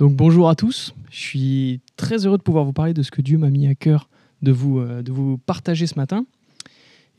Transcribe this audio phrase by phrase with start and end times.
[0.00, 3.22] Donc bonjour à tous, je suis très heureux de pouvoir vous parler de ce que
[3.22, 4.08] Dieu m'a mis à cœur
[4.42, 6.26] de vous, euh, de vous partager ce matin.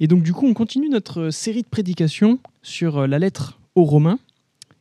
[0.02, 3.86] Et donc du coup on continue notre série de prédications sur euh, la lettre aux
[3.86, 4.20] Romains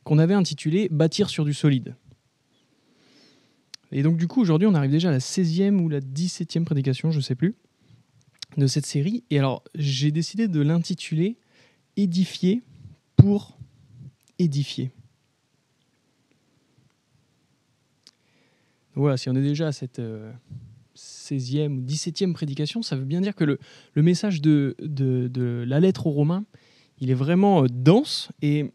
[0.03, 1.95] qu'on avait intitulée Bâtir sur du solide.
[3.93, 7.11] Et donc du coup aujourd'hui on arrive déjà à la 16e ou la 17e prédication,
[7.11, 7.55] je ne sais plus,
[8.57, 9.23] de cette série.
[9.29, 11.37] Et alors j'ai décidé de l'intituler
[11.95, 12.61] Édifier
[13.15, 13.57] pour
[14.37, 14.91] édifier.
[18.95, 20.01] Voilà, si on est déjà à cette
[20.95, 23.59] 16e ou 17e prédication, ça veut bien dire que le,
[23.95, 24.75] message de,
[25.67, 26.45] la lettre aux Romains,
[26.99, 28.29] il est vraiment euh, dense.
[28.41, 28.71] Et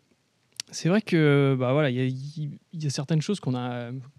[0.70, 3.52] c'est vrai que bah voilà, il y, a certaines choses qu'on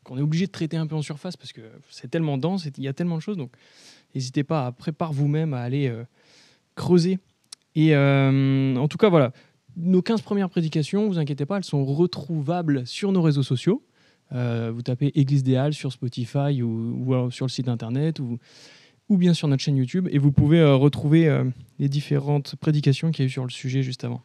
[0.03, 2.83] qu'on est obligé de traiter un peu en surface parce que c'est tellement dense, il
[2.83, 3.37] y a tellement de choses.
[3.37, 3.51] Donc
[4.13, 6.03] n'hésitez pas à préparer vous-même à aller euh,
[6.75, 7.19] creuser.
[7.75, 9.31] Et euh, en tout cas, voilà,
[9.77, 13.81] nos 15 premières prédications, vous inquiétez pas, elles sont retrouvables sur nos réseaux sociaux.
[14.33, 18.39] Euh, vous tapez Église des Halles sur Spotify ou, sur le site internet ou,
[19.09, 21.43] ou, bien sur notre chaîne YouTube et vous pouvez euh, retrouver euh,
[21.79, 24.21] les différentes prédications qu'il y a eu sur le sujet juste avant.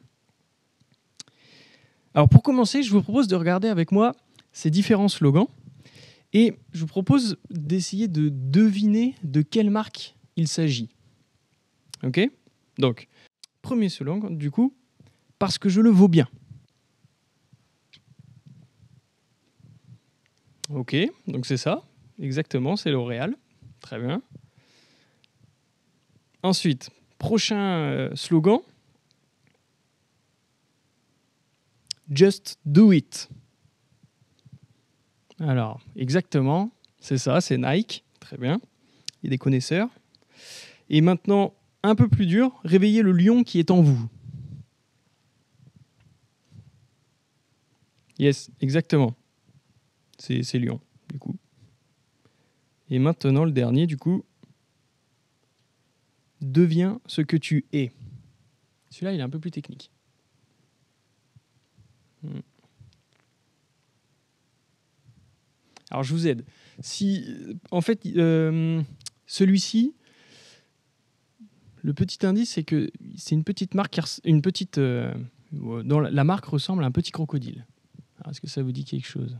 [2.15, 4.15] Alors pour commencer, je vous propose de regarder avec moi
[4.53, 5.49] ces différents slogans
[6.33, 10.89] et je vous propose d'essayer de deviner de quelle marque il s'agit.
[12.03, 12.21] Ok?
[12.79, 13.09] Donc,
[13.63, 14.75] premier slogan, du coup,
[15.39, 16.29] parce que je le vaux bien.
[20.71, 20.97] Ok,
[21.29, 21.85] donc c'est ça,
[22.21, 23.37] exactement, c'est L'Oréal.
[23.81, 24.21] Très bien.
[26.43, 28.59] Ensuite, prochain euh, slogan.
[32.11, 33.29] Just do it.
[35.39, 38.05] Alors, exactement, c'est ça, c'est Nike.
[38.21, 38.61] Très bien.
[39.23, 39.89] Il y a des connaisseurs.
[40.89, 44.09] Et maintenant, un peu plus dur, réveillez le lion qui est en vous.
[48.19, 49.15] Yes, exactement.
[50.43, 51.37] C'est Lyon, du coup.
[52.91, 54.25] Et maintenant, le dernier, du coup,
[56.41, 57.93] deviens ce que tu es.
[58.91, 59.91] Celui-là, il est un peu plus technique.
[62.23, 62.41] Hmm.
[65.91, 66.45] Alors, je vous aide.
[66.81, 67.25] Si,
[67.71, 68.83] en fait, euh,
[69.27, 69.95] celui-ci,
[71.83, 75.15] le petit indice, c'est que c'est une petite marque, une petite, euh,
[75.53, 77.67] dont la marque ressemble à un petit crocodile.
[78.29, 79.39] Est-ce que ça vous dit quelque chose?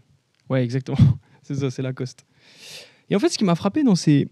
[0.49, 0.99] Ouais, exactement.
[1.43, 2.27] c'est ça, c'est Lacoste.
[3.11, 4.29] Et en fait, ce qui m'a frappé dans ces,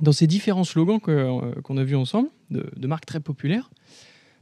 [0.00, 3.70] dans ces différents slogans euh, qu'on a vus ensemble, de, marques très populaires,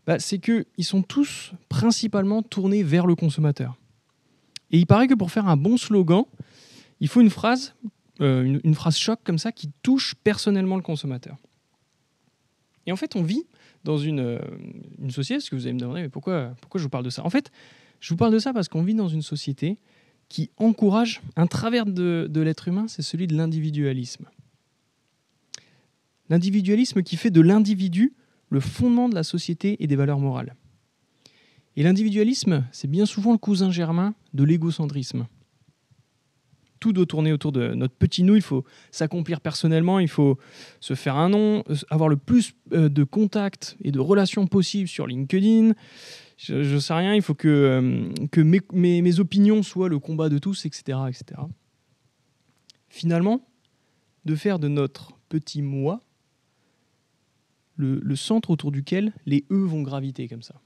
[0.06, 3.76] bah, c'est qu'ils sont tous principalement tournés vers le consommateur.
[4.70, 6.24] Et il paraît que pour faire un bon slogan,
[7.00, 7.74] il faut une phrase,
[8.20, 11.36] euh, une, phrase choc comme ça qui touche personnellement le consommateur.
[12.86, 13.44] Et en fait, on vit
[13.82, 14.38] dans une, euh,
[15.00, 17.10] une société, ce que vous allez me demander, mais pourquoi, pourquoi je vous parle de
[17.10, 17.24] ça?
[17.24, 17.50] En fait,
[18.00, 19.78] je vous parle de ça parce qu'on vit dans une société
[20.28, 24.26] qui encourage un travers de, l'être humain, c'est celui de l'individualisme.
[26.28, 28.14] L'individualisme qui fait de l'individu
[28.50, 30.56] le fondement de la société et des valeurs morales.
[31.76, 35.26] Et l'individualisme, c'est bien souvent le cousin germain de l'égocentrisme.
[36.80, 40.38] Tout doit tourner autour de notre petit nous, il faut s'accomplir personnellement, il faut
[40.80, 45.06] se faire un nom, avoir le plus euh, de contacts et de relations possibles sur
[45.06, 45.72] LinkedIn,
[46.36, 48.44] je, ne sais rien, il faut que, euh,
[48.82, 51.40] mes, opinions soient le combat de tous, etc., etc.
[52.88, 53.46] Finalement,
[54.24, 56.02] de faire de notre petit moi
[57.76, 60.60] le, le centre autour duquel les E vont graviter comme ça.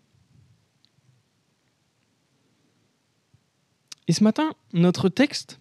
[4.09, 5.61] Et ce matin, notre texte,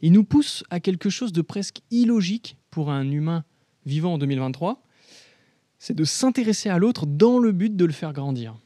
[0.00, 3.44] il nous pousse à quelque chose de presque illogique pour un humain
[3.86, 4.82] vivant en 2023,
[5.78, 8.56] c'est de s'intéresser à l'autre dans le but de le faire grandir.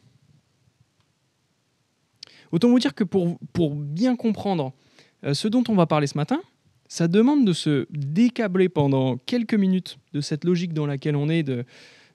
[2.56, 4.72] Autant vous dire que pour, pour bien comprendre
[5.24, 6.40] euh, ce dont on va parler ce matin,
[6.88, 11.42] ça demande de se décabler pendant quelques minutes de cette logique dans laquelle on est,
[11.42, 11.66] de,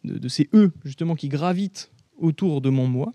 [0.03, 3.13] de, ces E justement qui gravitent autour de mon moi.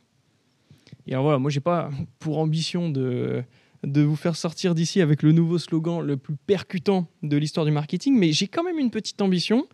[1.08, 1.90] Et alors voilà, moi j'ai pas
[2.20, 3.42] pour ambition de,
[3.82, 7.72] de vous faire sortir d'ici avec le nouveau slogan le plus percutant de l'histoire du
[7.72, 9.66] marketing, mais j'ai quand même une petite ambition,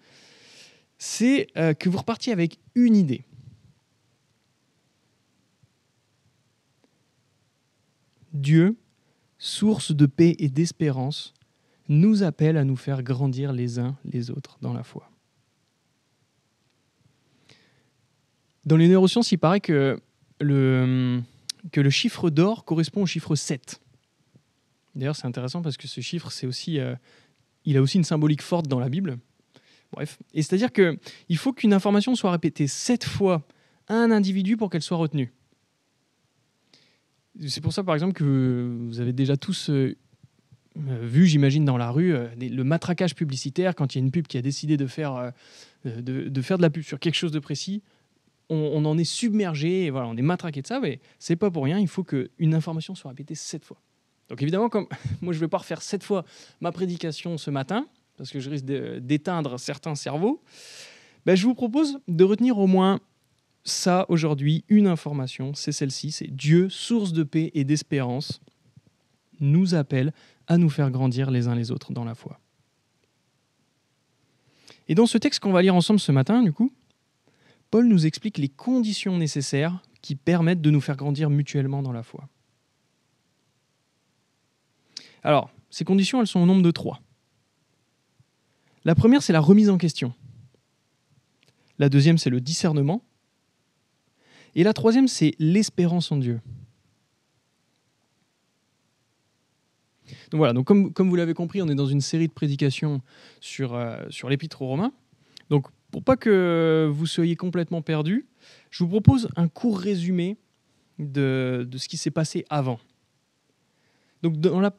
[0.96, 3.26] c'est euh, que vous repartiez avec une idée.
[8.32, 8.76] Dieu,
[9.38, 11.34] source de paix et d'espérance,
[11.88, 15.10] nous appelle à nous faire grandir les uns les autres dans la foi.
[18.64, 20.00] Dans les neurosciences, il paraît que
[20.40, 21.22] le,
[21.90, 23.80] chiffre d'or correspond au chiffre 7.
[24.94, 26.94] D'ailleurs, c'est intéressant parce que ce chiffre, c'est aussi, euh,
[27.64, 29.18] il a aussi une symbolique forte dans la Bible.
[29.92, 33.42] Bref, et c'est-à-dire qu'il faut qu'une information soit répétée sept fois
[33.88, 35.32] à un individu pour qu'elle soit retenue.
[37.48, 39.96] C'est pour ça, par exemple, que vous avez déjà tous euh,
[40.76, 44.10] euh, vu, j'imagine, dans la rue, euh, le matraquage publicitaire, quand il y a une
[44.10, 45.32] pub qui a décidé de faire,
[45.84, 47.82] de, faire de la pub sur quelque chose de précis,
[48.48, 51.78] on, en est submergé, voilà, on est matraqué de ça, mais c'est pas pour rien,
[51.78, 53.80] il faut qu'une information soit répétée sept fois.
[54.28, 54.86] Donc évidemment, comme
[55.22, 56.26] moi je vais pas refaire sept fois
[56.60, 57.86] ma prédication ce matin,
[58.18, 60.42] parce que je risque d'éteindre certains cerveaux,
[61.24, 63.00] ben, je vous propose de retenir au moins
[63.64, 68.40] ça aujourd'hui, une information, c'est celle-ci, c'est Dieu, source de paix et d'espérance,
[69.40, 70.12] nous appelle
[70.46, 72.40] à nous faire grandir les uns les autres dans la foi.
[74.88, 76.72] Et dans ce texte qu'on va lire ensemble ce matin, du coup,
[77.70, 82.02] Paul nous explique les conditions nécessaires qui permettent de nous faire grandir mutuellement dans la
[82.02, 82.28] foi.
[85.22, 87.00] Alors, ces conditions, elles sont au nombre de trois.
[88.84, 90.12] La première, c'est la remise en question.
[91.78, 93.02] La deuxième, c'est le discernement.
[94.54, 96.40] Et la troisième, c'est l'espérance en Dieu.
[100.30, 103.00] Donc voilà, donc comme, comme vous l'avez compris, on est dans une série de prédications
[103.40, 104.92] sur, euh, sur l'épître aux Romains.
[105.48, 108.26] Donc pour pas que vous soyez complètement perdus,
[108.70, 110.36] je vous propose un court résumé
[110.98, 112.78] de, de ce qui s'est passé avant.
[114.22, 114.36] Donc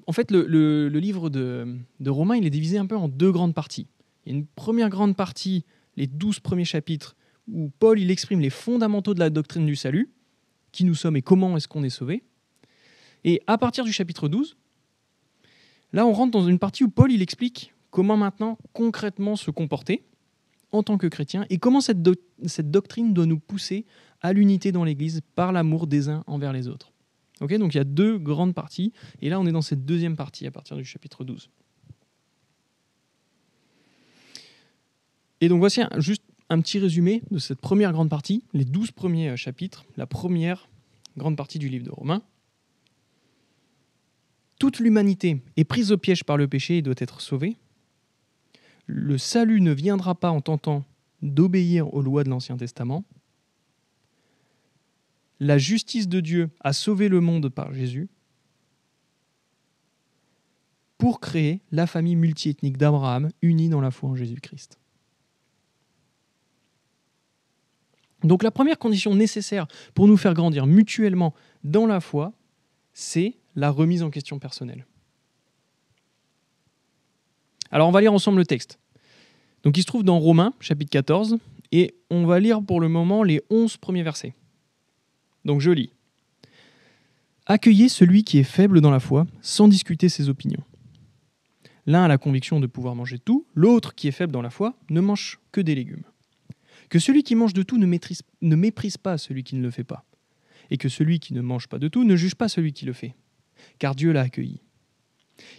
[0.07, 3.07] en fait, le, le- le livre de, de Romains, il est divisé un peu en
[3.09, 3.87] deux grandes parties.
[4.25, 5.65] Il y a une première grande partie,
[5.97, 7.15] les douze premiers chapitres,
[7.51, 10.09] où Paul il exprime les fondamentaux de la doctrine du salut,
[10.71, 12.23] qui nous sommes et comment est-ce qu'on est sauvé.
[13.23, 14.57] Et à partir du chapitre 12,
[15.93, 20.03] là on rentre dans une partie où Paul il explique comment maintenant concrètement se comporter
[20.71, 21.99] en tant que chrétien et comment cette,
[22.45, 23.85] cette doctrine doit nous pousser
[24.21, 26.91] à l'unité dans l'Église par l'amour des uns envers les autres.
[27.41, 30.15] Ok, donc il y a deux grandes parties, et là on est dans cette deuxième
[30.15, 31.49] partie à partir du chapitre 12.
[35.41, 38.91] Et donc voici un- juste un petit résumé de cette première grande partie, les douze
[38.91, 40.67] premiers euh, chapitres, la première
[41.17, 42.21] grande partie du livre de Romains.
[44.59, 47.57] Toute l'humanité est prise au piège par le péché et doit être sauvée.
[48.85, 50.85] Le salut ne viendra pas en tentant
[51.21, 53.03] d'obéir aux lois de l'Ancien Testament.
[55.39, 58.09] La justice de Dieu a sauvé le monde par Jésus
[60.97, 64.79] pour créer la famille multiethnique d'Abraham unie dans la foi en Jésus-Christ.
[68.23, 71.33] Donc la première condition nécessaire pour nous faire grandir mutuellement
[71.63, 72.33] dans la foi,
[72.93, 74.85] c'est la remise en question personnelle.
[77.71, 78.79] Alors on va lire ensemble le texte.
[79.63, 81.37] Donc il se trouve dans Romains chapitre 14
[81.71, 84.35] et on va lire pour le moment les 11 premiers versets.
[85.43, 85.91] Donc je lis.
[87.45, 90.63] Accueillez celui qui est faible dans la foi sans discuter ses opinions.
[91.85, 94.75] L'un a la conviction de pouvoir manger tout, l'autre qui est faible dans la foi
[94.89, 96.05] ne mange que des légumes.
[96.93, 99.83] Que celui qui mange de tout ne, ne méprise pas celui qui ne le fait
[99.83, 100.05] pas,
[100.69, 102.93] et que celui qui ne mange pas de tout ne juge pas celui qui le
[102.93, 103.15] fait,
[103.79, 104.61] car Dieu l'a accueilli.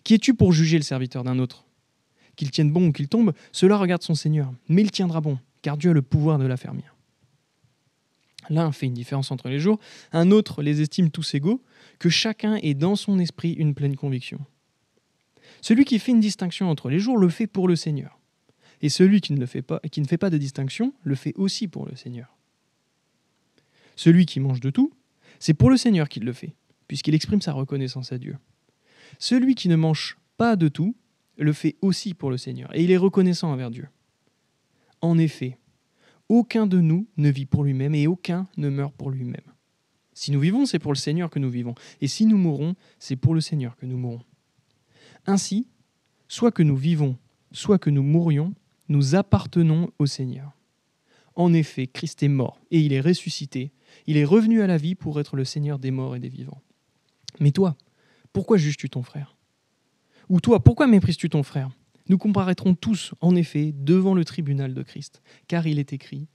[0.05, 1.67] Qui es-tu pour juger le serviteur d'un autre?
[2.37, 5.77] Qu'il tienne bon ou qu'il tombe, cela regarde son Seigneur, mais il tiendra bon, car
[5.77, 6.95] Dieu a le pouvoir de l'affermir.
[8.49, 9.81] L'un fait une différence entre les jours,
[10.13, 11.65] un autre les estime tous égaux,
[11.99, 14.39] que chacun ait dans son esprit une pleine conviction.
[15.63, 18.21] Celui qui fait une distinction entre les jours le fait pour le Seigneur.
[18.83, 21.33] Et celui qui ne, le fait pas, qui ne fait pas de distinction le fait
[21.37, 22.37] aussi pour le Seigneur.
[23.97, 24.93] Celui qui mange de tout,
[25.39, 26.55] c'est pour le Seigneur qu'il le fait,
[26.89, 28.37] puisqu'il exprime sa reconnaissance à Dieu.
[29.19, 30.97] Celui qui ne mange pas de tout
[31.37, 33.89] le fait aussi pour le Seigneur, et il est reconnaissant envers Dieu.
[35.01, 35.59] En effet,
[36.29, 39.53] aucun de nous ne vit pour lui-même, et aucun ne meurt pour lui-même.
[40.15, 43.17] Si nous vivons, c'est pour le Seigneur que nous vivons, et si nous mourons, c'est
[43.17, 44.23] pour le Seigneur que nous mourons.
[45.27, 45.69] Ainsi,
[46.29, 47.17] soit que nous vivons,
[47.53, 48.55] soit que nous mourions,
[48.89, 50.53] nous appartenons au Seigneur.
[51.37, 53.73] En effet, Christ est mort et il est ressuscité.
[54.07, 56.63] Il est revenu à la vie pour être le Seigneur des morts et des vivants.
[57.41, 57.77] Mais toi,
[58.33, 59.37] pourquoi juges-tu ton frère?
[60.29, 61.71] Ou toi, pourquoi méprises-tu ton frère?
[62.09, 66.29] Nous comparaîtrons tous, en effet, devant le tribunal de Christ, car il est écrit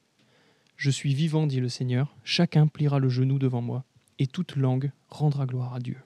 [0.76, 3.86] Je suis vivant, dit le Seigneur, chacun pliera le genou devant moi,
[4.18, 5.98] et toute langue rendra gloire à Dieu.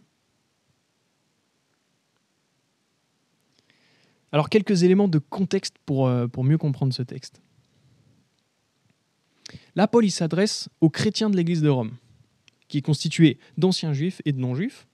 [4.34, 7.40] Alors, quelques éléments de contexte pour, euh, mieux comprendre ce texte.
[9.76, 11.92] Là, Paul s'adresse aux chrétiens de l'Église de Rome,
[12.68, 14.88] qui est constituée d'anciens juifs et de non-juifs.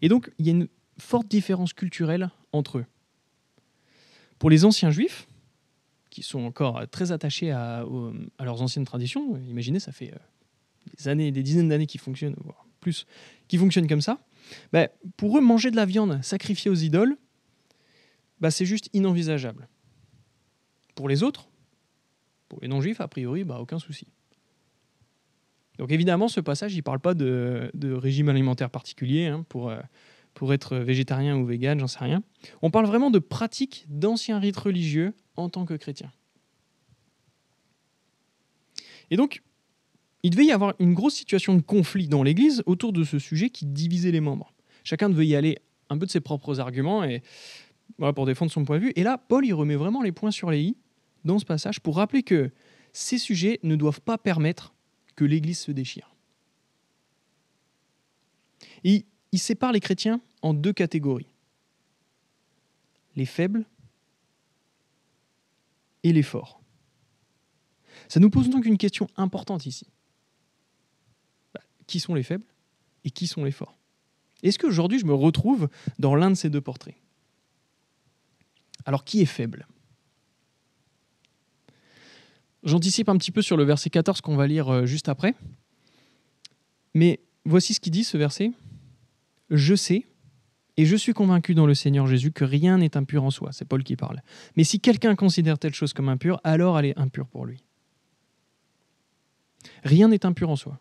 [0.00, 2.86] Et donc, il y a une forte différence culturelle entre eux.
[4.38, 5.26] Pour les anciens juifs,
[6.10, 7.84] qui sont encore euh, très attachés à
[8.38, 10.18] leurs anciennes traditions, imaginez, ça fait euh,
[10.96, 13.06] des années, des dizaines d'années qui fonctionnent, voire plus,
[13.48, 14.20] qui fonctionnent comme ça.
[14.72, 17.16] Ben, pour eux, manger de la viande sacrifiée aux idoles,
[18.40, 19.68] bah, c'est juste inenvisageable.
[20.94, 21.48] Pour les autres,
[22.48, 24.06] pour les non-juifs, a priori, bah, aucun souci.
[25.78, 29.80] Donc évidemment, ce passage, il ne parle pas de, régime alimentaire particulier hein, pour, euh,
[30.34, 32.22] pour être végétarien ou vegan, j'en sais rien.
[32.62, 36.12] On parle vraiment de pratiques d'anciens rites religieux en tant que chrétien.
[39.10, 39.42] Et donc,
[40.22, 43.50] il devait y avoir une grosse situation de conflit dans l'Église autour de ce sujet
[43.50, 44.54] qui divisait les membres.
[44.82, 45.58] Chacun devait y aller
[45.90, 47.22] un peu de ses propres arguments et
[47.98, 48.92] pour défendre son point de vue.
[48.96, 50.76] Et là, Paul, il remet vraiment les points sur les i
[51.24, 52.50] dans ce passage pour rappeler que
[52.92, 54.74] ces sujets ne doivent pas permettre
[55.16, 56.14] que l'Église se déchire.
[58.84, 61.32] Il sépare les chrétiens en deux catégories.
[63.16, 63.64] Les faibles
[66.02, 66.60] et les forts.
[68.08, 69.86] Ça nous pose donc une question importante ici.
[71.54, 72.46] Bah, qui sont les faibles
[73.04, 73.78] et qui sont les forts?
[74.42, 76.96] Est-ce qu'aujourd'hui je me retrouve dans l'un de ces deux portraits?
[78.84, 79.66] Alors qui est faible?
[82.62, 85.34] J'anticipe un petit peu sur le verset 14 qu'on va lire euh, juste après.
[86.94, 88.52] Mais voici ce qu'il dit ce verset.
[89.50, 90.06] Je sais
[90.76, 93.50] et je suis convaincu dans le Seigneur Jésus que rien n'est impur en soi.
[93.52, 94.22] C'est Paul qui parle.
[94.56, 97.62] Mais si quelqu'un considère telle chose comme impure, alors elle est impure pour lui.
[99.84, 100.80] Rien n'est impur en soi.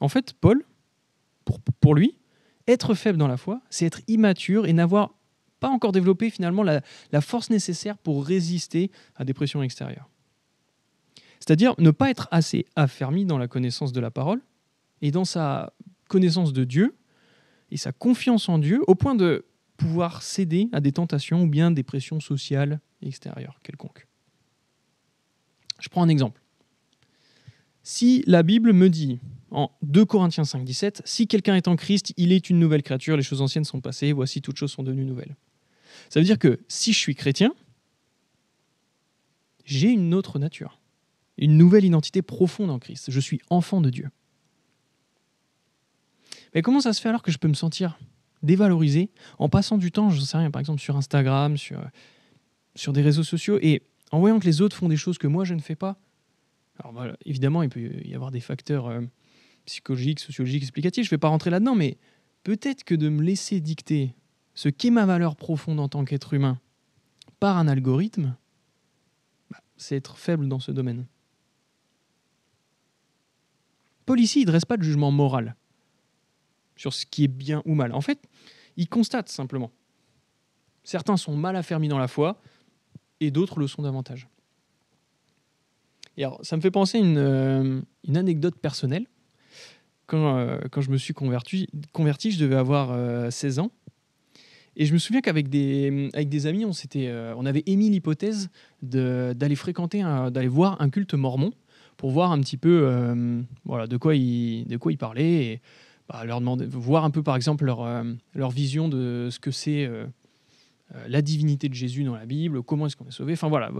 [0.00, 0.64] En fait, Paul,
[1.44, 2.18] pour, pour lui,
[2.68, 5.14] être faible dans la foi, c'est être immature et n'avoir
[5.60, 6.82] pas encore développé finalement la,
[7.20, 10.08] force nécessaire pour résister à des pressions extérieures.
[11.40, 14.40] C'est-à-dire ne pas être assez affermi dans la connaissance de la parole
[15.02, 15.72] et dans sa
[16.08, 16.96] connaissance de Dieu
[17.70, 19.44] et sa confiance en Dieu au point de
[19.76, 24.06] pouvoir céder à des tentations ou bien des pressions sociales extérieures quelconques.
[25.80, 26.42] Je prends un exemple.
[27.82, 32.12] Si la Bible me dit en 2 Corinthiens 5, 17, si quelqu'un est en Christ,
[32.16, 35.04] il est une nouvelle créature, les choses anciennes sont passées, voici toutes choses sont devenues
[35.04, 35.36] nouvelles.
[36.10, 37.54] Ça veut dire que si je suis chrétien,
[39.64, 40.80] j'ai une autre nature,
[41.38, 43.10] une nouvelle identité profonde en Christ.
[43.10, 44.10] Je suis enfant de Dieu.
[46.54, 47.98] Mais comment ça se fait alors que je peux me sentir
[48.42, 51.80] dévalorisé en passant du temps, je ne sais rien, par exemple sur Instagram, sur,
[52.74, 55.44] sur des réseaux sociaux, et en voyant que les autres font des choses que moi
[55.44, 55.98] je ne fais pas?
[56.78, 59.00] Alors évidemment, il peut y avoir des facteurs euh,
[59.66, 61.98] psychologiques, sociologiques, explicatifs, je ne vais pas rentrer là-dedans, mais
[62.42, 64.14] peut-être que de me laisser dicter
[64.54, 66.58] ce qu'est ma valeur profonde en tant qu'être humain
[67.38, 68.36] par un algorithme,
[69.50, 71.06] bah, c'est être faible dans ce domaine.
[74.06, 75.56] Paul ici, il ne dresse pas de jugement moral
[76.76, 77.92] sur ce qui est bien ou mal.
[77.92, 78.22] En fait,
[78.76, 79.72] il constate simplement.
[80.84, 82.40] Certains sont mal affermis dans la foi
[83.20, 84.28] et d'autres le sont davantage.
[86.16, 89.06] Et alors, ça me fait penser une, euh, une anecdote personnelle.
[90.06, 92.88] Quand, euh, quand, je me suis converti, converti je devais avoir
[93.32, 93.70] 16 euh, ans.
[94.76, 96.72] Et je me souviens qu'avec des, amis, on,
[97.38, 98.50] on avait émis l'hypothèse
[98.82, 101.52] d'aller fréquenter, d'aller voir un culte mormon
[101.96, 105.44] pour voir un petit peu voilà, de, quoi il, de quoi il parlait.
[105.44, 105.60] Et,
[106.08, 109.50] bah, leur demander, voir un peu par exemple leur, euh, leur vision de ce que
[109.50, 110.06] c'est euh,
[110.94, 113.32] euh, la divinité de Jésus dans la Bible, comment est-ce qu'on est sauvé.
[113.32, 113.72] Enfin voilà,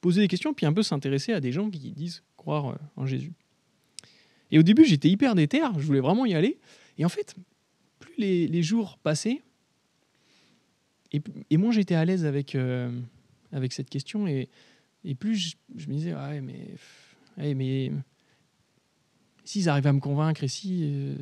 [0.00, 3.32] poser des questions, puis un peu s'intéresser à des gens qui disent croire en Jésus.
[4.52, 6.58] Et au début, j'étais hyper déter, je voulais vraiment y aller.
[6.98, 7.34] Et en fait,
[7.98, 9.42] plus les, jours passaient,
[11.10, 12.56] et, et moins j'étais à l'aise avec,
[13.50, 14.48] avec cette question, et,
[15.04, 16.68] et plus je, me disais, ouais, mais,
[17.38, 17.92] ouais, mais
[19.44, 20.82] s'ils arrivaient à me convaincre, et si.
[20.84, 21.16] Euh,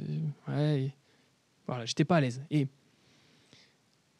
[0.48, 0.94] ouais.
[1.66, 2.42] Voilà, j'étais pas à l'aise.
[2.50, 2.66] Et,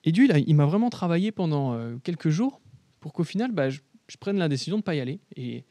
[0.05, 2.61] et Dieu, il m'a vraiment travaillé pendant euh, quelques jours
[3.01, 3.81] pour qu'au final, bah, je,
[4.19, 5.21] prenne la décision de ne pas y aller.
[5.37, 5.65] Et,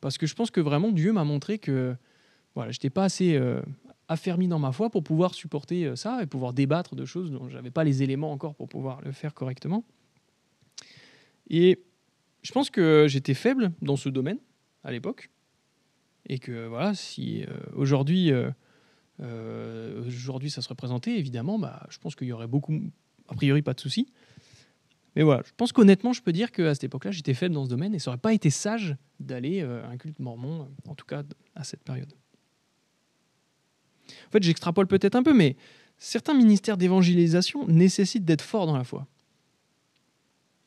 [0.00, 1.96] parce que je pense que vraiment, Dieu m'a montré que
[2.56, 3.62] voilà, je n'étais pas assez euh,
[4.08, 7.54] affermi dans ma foi pour pouvoir supporter ça et pouvoir débattre de choses dont je
[7.54, 9.84] n'avais pas les éléments encore pour pouvoir le faire correctement.
[11.48, 11.80] Et
[12.42, 14.38] je pense que j'étais faible dans ce domaine
[14.84, 15.30] à l'époque
[16.28, 18.50] et que voilà, si euh, aujourd'hui, euh,
[19.20, 22.80] euh, aujourd'hui ça se représentait, évidemment, bah, je pense qu'il y aurait beaucoup,
[23.28, 24.08] a priori, pas de souci.
[25.14, 27.70] Mais voilà, je pense qu'honnêtement, je peux dire qu'à cette époque-là, j'étais faible dans ce
[27.70, 31.22] domaine et ça n'aurait pas été sage d'aller à un culte mormon, en tout cas
[31.54, 32.12] à cette période.
[34.28, 35.56] En fait, j'extrapole peut-être un peu, mais
[35.98, 39.06] certains ministères d'évangélisation nécessitent d'être forts dans la foi.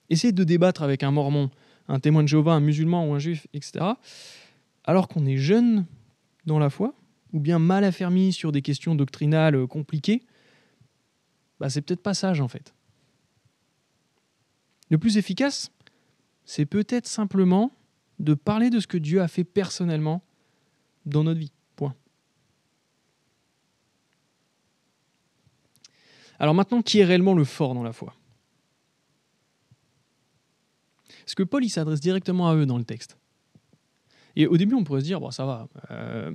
[0.10, 1.52] Essayer de débattre avec un mormon,
[1.88, 3.86] un témoin de Jéhovah, un musulman ou un juif, etc.,
[4.84, 5.86] alors qu'on est jeune
[6.46, 6.96] dans la foi,
[7.34, 10.24] ou bien mal affermi sur des questions doctrinales euh, compliquées,
[11.60, 12.74] bah c'est peut-être pas sage en fait.
[14.90, 15.72] Le plus efficace,
[16.46, 17.72] c'est peut-être simplement
[18.18, 20.24] de parler de ce que Dieu a fait personnellement
[21.06, 21.52] dans notre vie.
[21.76, 21.96] Point.
[26.40, 28.14] Alors maintenant, qui est réellement le fort dans la foi?
[31.26, 33.18] Est-ce que Paul il s'adresse directement à eux dans le texte?
[34.36, 36.32] Et au début, on pourrait se dire, bon, ça va, euh,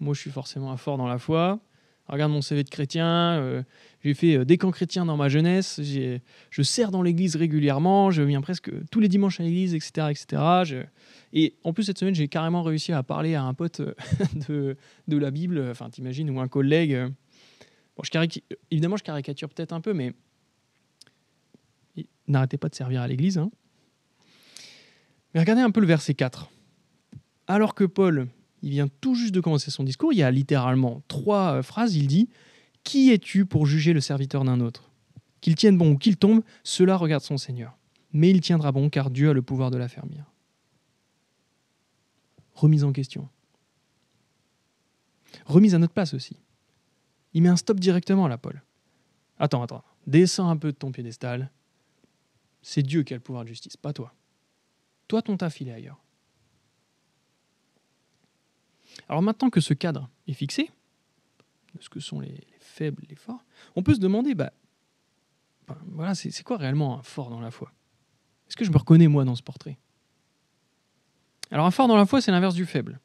[0.00, 1.60] moi je suis forcément un fort dans la foi,
[2.08, 3.62] Regarde mon CV de chrétien, euh,
[4.02, 8.22] j'ai fait euh, des camps chrétiens dans ma jeunesse, je sers dans l'église régulièrement, je
[8.22, 10.08] viens presque tous les dimanches à l'église, etc.
[10.10, 10.84] etc.
[11.32, 13.80] Et en plus, cette semaine, j'ai carrément réussi à parler à un pote
[14.48, 17.06] de, de la Bible, enfin, t'imagines, ou un collègue.
[18.02, 20.12] Je évidemment, je caricature peut-être un peu, mais
[22.26, 23.38] n'arrêtez pas de servir à l'église.
[23.38, 23.50] Hein.
[25.34, 26.50] Mais regardez un peu le verset 4.
[27.46, 28.28] Alors que Paul,
[28.62, 31.96] il vient tout juste de commencer son discours, il y a littéralement trois euh, phrases,
[31.96, 32.28] il dit
[32.84, 34.90] Qui es-tu pour juger le serviteur d'un autre?
[35.40, 37.76] Qu'il tienne bon ou qu'il tombe, cela regarde son Seigneur.
[38.12, 40.24] Mais il tiendra bon car Dieu a le pouvoir de l'affermir.
[42.54, 43.28] Remise en question.
[45.46, 46.36] Remise à notre place aussi.
[47.34, 48.62] Il met un stop directement là, Paul.
[49.38, 49.84] Attends, attends.
[50.06, 51.50] Descends un peu de ton piédestal.
[52.62, 54.14] C'est Dieu qui a le pouvoir de justice, pas toi.
[55.08, 56.02] Toi, ton taf, il ailleurs.
[59.08, 60.70] Alors maintenant que ce cadre est fixé,
[61.74, 64.52] de ce que sont les, faibles, les forts, on peut se demander, bah,
[65.66, 67.72] ben, voilà, c'est quoi réellement un fort dans la foi?
[68.48, 69.78] Est-ce que je me reconnais moi dans ce portrait?
[71.50, 73.00] Alors un fort dans la foi, c'est l'inverse du faible.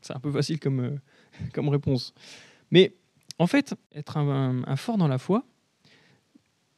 [0.00, 0.98] C'est un peu facile comme, euh,
[1.52, 2.14] comme réponse.
[2.70, 2.94] Mais
[3.38, 5.44] en fait, être un, fort dans la foi,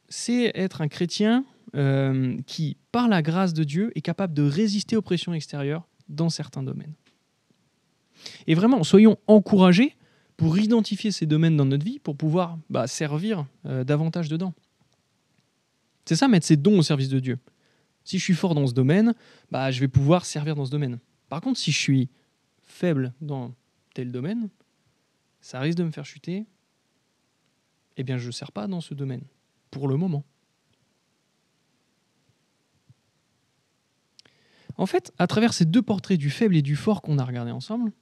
[0.09, 1.45] c'est être un chrétien
[1.75, 6.29] euh, qui, par la grâce de Dieu, est capable de résister aux pressions extérieures dans
[6.29, 6.93] certains domaines.
[8.47, 9.95] Et vraiment, soyons encouragés
[10.37, 14.53] pour identifier ces domaines dans notre vie, pour pouvoir bah, servir euh, davantage dedans.
[16.05, 17.37] C'est ça, mettre ses dons au service de Dieu.
[18.03, 19.13] Si je suis fort dans ce domaine,
[19.51, 20.99] bah, je vais pouvoir servir dans ce domaine.
[21.27, 22.09] Par contre, si je suis
[22.63, 23.53] faible dans
[23.93, 24.49] tel domaine,
[25.47, 26.45] ça risque de me faire chuter.
[27.95, 29.23] Eh bien, je ne sers pas dans ce domaine,
[29.71, 30.25] pour le moment.
[34.75, 37.51] En fait, à travers ces deux portraits du faible et du fort qu'on a regardés
[37.51, 37.93] ensemble,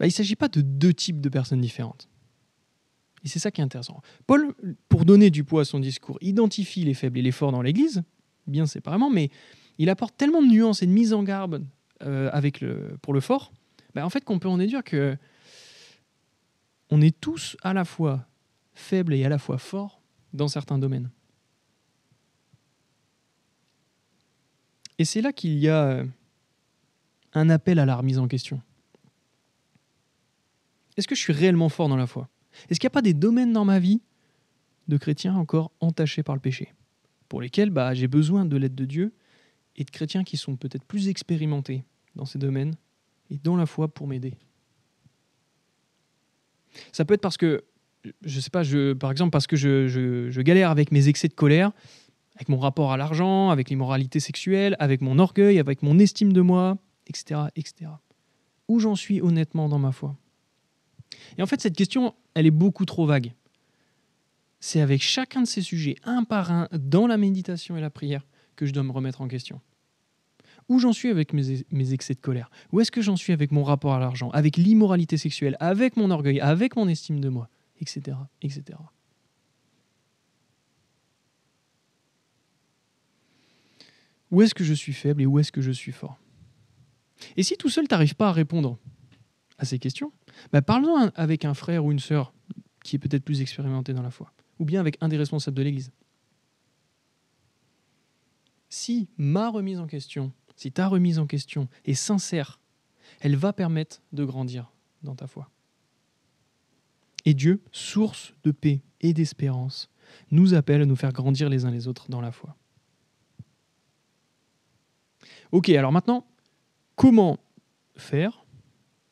[0.00, 2.08] bah, il ne s'agit pas de deux types de personnes différentes.
[3.22, 4.02] Et c'est ça qui est intéressant.
[4.26, 4.52] Paul,
[4.88, 8.02] pour donner du poids à son discours, identifie les faibles et les forts dans l'Église,
[8.48, 9.30] bien séparément, mais
[9.78, 11.64] il apporte tellement de nuances et de mise en garde
[12.02, 13.52] euh, avec le, pour le fort,
[13.94, 15.16] bah, en fait qu'on peut en déduire que
[16.90, 18.26] on est tous à la fois
[18.74, 20.00] faibles et à la fois forts
[20.32, 21.10] dans certains domaines.
[24.98, 26.06] Et c'est là qu'il y a euh,
[27.32, 28.60] un appel à la remise en question.
[30.96, 32.28] Est-ce que je suis réellement fort dans la foi?
[32.68, 34.02] Est-ce qu'il n'y a pas des domaines dans ma vie
[34.86, 36.72] de chrétiens encore entachés par le péché,
[37.28, 39.14] pour lesquels bah, j'ai besoin de l'aide de Dieu
[39.76, 42.76] et de chrétiens qui sont peut-être plus expérimentés dans ces domaines
[43.30, 44.34] et dans la foi pour m'aider
[46.92, 47.64] Ça peut être parce que,
[48.24, 51.34] je sais pas, je, par exemple, parce que je, je galère avec mes excès de
[51.34, 51.72] colère,
[52.36, 56.40] avec mon rapport à l'argent, avec l'immoralité sexuelle, avec mon orgueil, avec mon estime de
[56.40, 57.42] moi, etc.
[57.56, 57.90] etc.
[58.68, 60.16] Où j'en suis honnêtement dans ma foi?
[61.38, 63.32] Et en fait, cette question, elle est beaucoup trop vague.
[64.60, 68.26] C'est avec chacun de ces sujets, un par un, dans la méditation et la prière,
[68.56, 69.60] que je dois me remettre en question.
[70.68, 72.50] Où j'en suis avec mes, excès de colère?
[72.72, 76.10] Où est-ce que j'en suis avec mon rapport à l'argent Avec l'immoralité sexuelle Avec mon
[76.10, 77.48] orgueil Avec mon estime de moi
[77.80, 78.16] Etc.
[78.40, 78.78] etc.
[84.30, 86.18] Où est-ce que je suis faible et où est-ce que je suis fort?
[87.36, 88.78] Et si tout seul, tu n'arrives pas à répondre
[89.58, 90.12] à ces questions,
[90.52, 92.32] bah, parlons avec un frère ou une sœur
[92.82, 95.62] qui est peut-être plus expérimenté dans la foi, ou bien avec un des responsables de
[95.62, 95.92] l'Église.
[98.68, 102.60] Si ma remise en question, si ta remise en question est sincère,
[103.20, 105.50] elle va permettre de grandir dans ta foi.
[107.24, 109.90] Et Dieu, source de paix et d'espérance,
[110.30, 112.56] nous appelle à nous faire grandir les uns les autres dans la foi.
[115.52, 116.26] Ok, alors maintenant,
[116.96, 117.38] comment
[117.96, 118.44] faire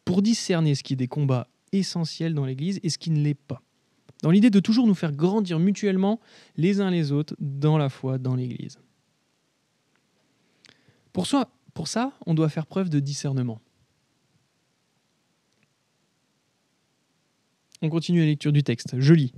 [0.05, 3.35] pour discerner ce qui est des combats essentiels dans l'Église et ce qui ne l'est
[3.35, 3.62] pas?
[4.22, 6.20] Dans l'idée de toujours nous faire grandir mutuellement
[6.57, 8.78] les uns les autres dans la foi, dans l'Église.
[11.12, 13.61] Pour, ça, on doit faire preuve de discernement.
[17.83, 18.94] On continue la lecture du texte.
[18.98, 19.35] Je lis.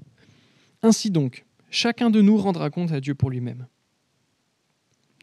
[0.82, 3.66] Ainsi donc, chacun de nous rendra compte à Dieu pour lui-même.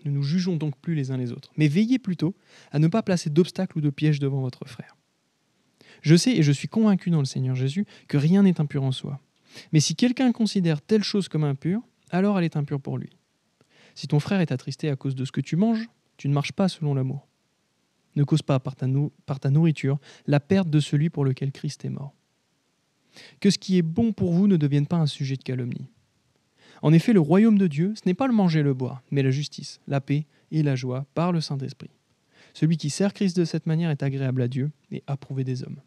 [0.06, 2.36] Ne nous jugeons donc plus les uns les autres, mais veillez plutôt
[2.72, 4.98] à ne pas placer d'obstacles ou de pièges devant votre frère.
[6.02, 8.92] Je sais et je suis convaincu dans le Seigneur Jésus que rien n'est impur en
[8.92, 9.20] soi.
[9.72, 13.12] Mais si quelqu'un considère telle chose comme impure, alors elle est impure pour lui.
[13.94, 15.88] Si ton frère est attristé à cause de ce que tu manges,
[16.22, 17.28] tu ne marches pas selon l'amour.
[18.16, 18.86] Ne cause pas par ta,
[19.50, 22.14] nourriture la perte de celui pour lequel Christ est mort.
[23.40, 25.90] Que ce qui est bon pour vous ne devienne pas un sujet de calomnie.
[26.84, 29.24] En effet, le royaume de Dieu, ce n'est pas le manger et le boire, mais
[29.24, 31.90] la justice, la paix et la joie par le Saint-Esprit.
[32.54, 35.82] Celui qui sert Christ de cette manière est agréable à Dieu et approuvé des hommes.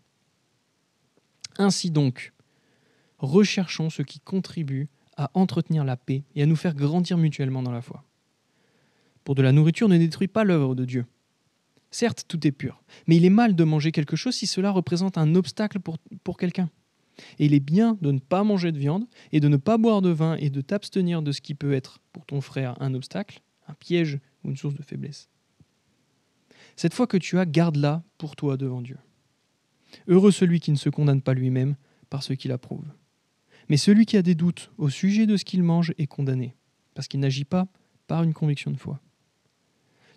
[1.58, 2.32] Ainsi donc,
[3.18, 7.70] recherchons ce qui contribue à entretenir la paix et à nous faire grandir mutuellement dans
[7.70, 8.02] la foi.
[9.24, 11.06] Pour de la nourriture ne détruit pas l'œuvre de Dieu.
[11.90, 15.16] Certes, tout est pur, mais il est mal de manger quelque chose si cela représente
[15.16, 16.68] un obstacle pour, pour quelqu'un.
[17.38, 20.02] Et il est bien de ne pas manger de viande et de ne pas boire
[20.02, 23.42] de vin et de t'abstenir de ce qui peut être pour ton frère un obstacle,
[23.68, 25.28] un piège ou une source de faiblesse.
[26.76, 28.98] Cette foi que tu as, garde-la pour toi devant Dieu.
[30.08, 31.76] Heureux celui qui ne se condamne pas lui-même
[32.10, 32.86] par ce qu'il approuve.
[33.68, 36.56] Mais celui qui a des doutes au sujet de ce qu'il mange est condamné,
[36.94, 37.68] parce qu'il n'agit pas
[38.06, 39.00] par une conviction de foi.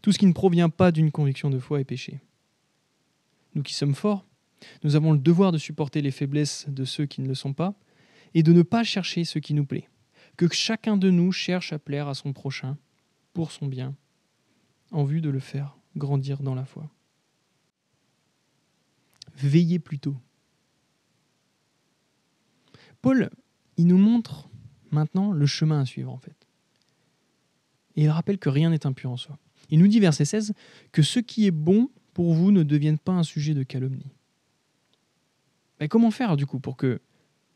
[0.01, 2.21] Tout ce qui ne provient pas d'une conviction de foi est péché.
[3.55, 4.25] Nous qui sommes forts,
[4.83, 7.75] nous avons le devoir de supporter les faiblesses de ceux qui ne le sont pas,
[8.33, 9.89] et de ne pas chercher ce qui nous plaît.
[10.35, 12.77] Que chacun de nous cherche à plaire à son prochain,
[13.33, 13.95] pour son bien,
[14.91, 16.89] en vue de le faire grandir dans la foi.
[19.35, 20.15] Veillez plutôt.
[23.01, 23.29] Paul,
[23.77, 24.49] il nous montre
[24.91, 26.47] maintenant le chemin à suivre en fait.
[27.95, 29.37] Et il rappelle que rien n'est impur en soi.
[29.69, 30.53] Il nous dit, verset 16,
[30.91, 34.11] que ce qui est bon pour vous ne devienne pas un sujet de calomnie.
[35.89, 36.99] Comment faire du coup pour que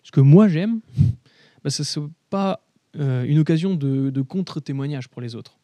[0.04, 0.82] ce que moi j'aime,
[1.64, 2.64] bah, ce ne soit pas
[2.96, 5.58] euh, une occasion de contre-témoignage pour les autres?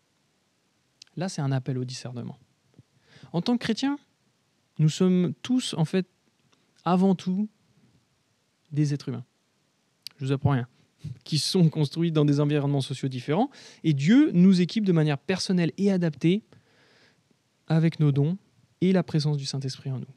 [1.18, 2.38] Là, c'est un appel au discernement.
[3.34, 3.98] En tant que chrétien,
[4.80, 6.08] nous sommes tous, en fait,
[6.86, 7.50] avant tout,
[8.72, 9.26] des êtres humains.
[10.18, 10.68] Je vous apprends rien.
[11.24, 13.50] Qui sont construits dans des environnements sociaux différents.
[13.84, 16.44] Et Dieu nous équipe de manière personnelle et adaptée
[17.68, 18.38] avec nos dons
[18.82, 20.08] et la présence du Saint-Esprit en nous.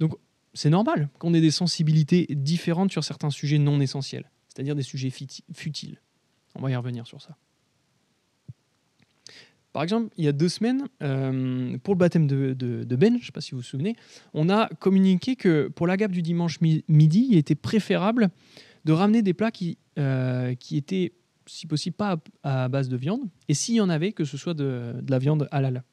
[0.00, 0.14] Donc,
[0.52, 5.10] c'est normal qu'on ait des sensibilités différentes sur certains sujets non essentiels, c'est-à-dire des sujets
[5.10, 6.00] futiles.
[6.54, 7.36] On va y revenir sur ça.
[9.72, 12.54] Par exemple, il y a deux semaines, euh, pour le baptême de,
[12.94, 13.96] Ben, je ne sais pas si vous vous souvenez,
[14.32, 18.30] on a communiqué que pour la gape du dimanche midi, il était préférable
[18.84, 21.12] de ramener des plats qui, euh, qui étaient,
[21.46, 24.54] si possible, pas à, base de viande, et s'il y en avait, que ce soit
[24.54, 25.84] de, la viande halal.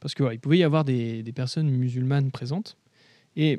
[0.00, 2.76] Parce qu'il pouvait y avoir des, personnes musulmanes présentes,
[3.36, 3.58] et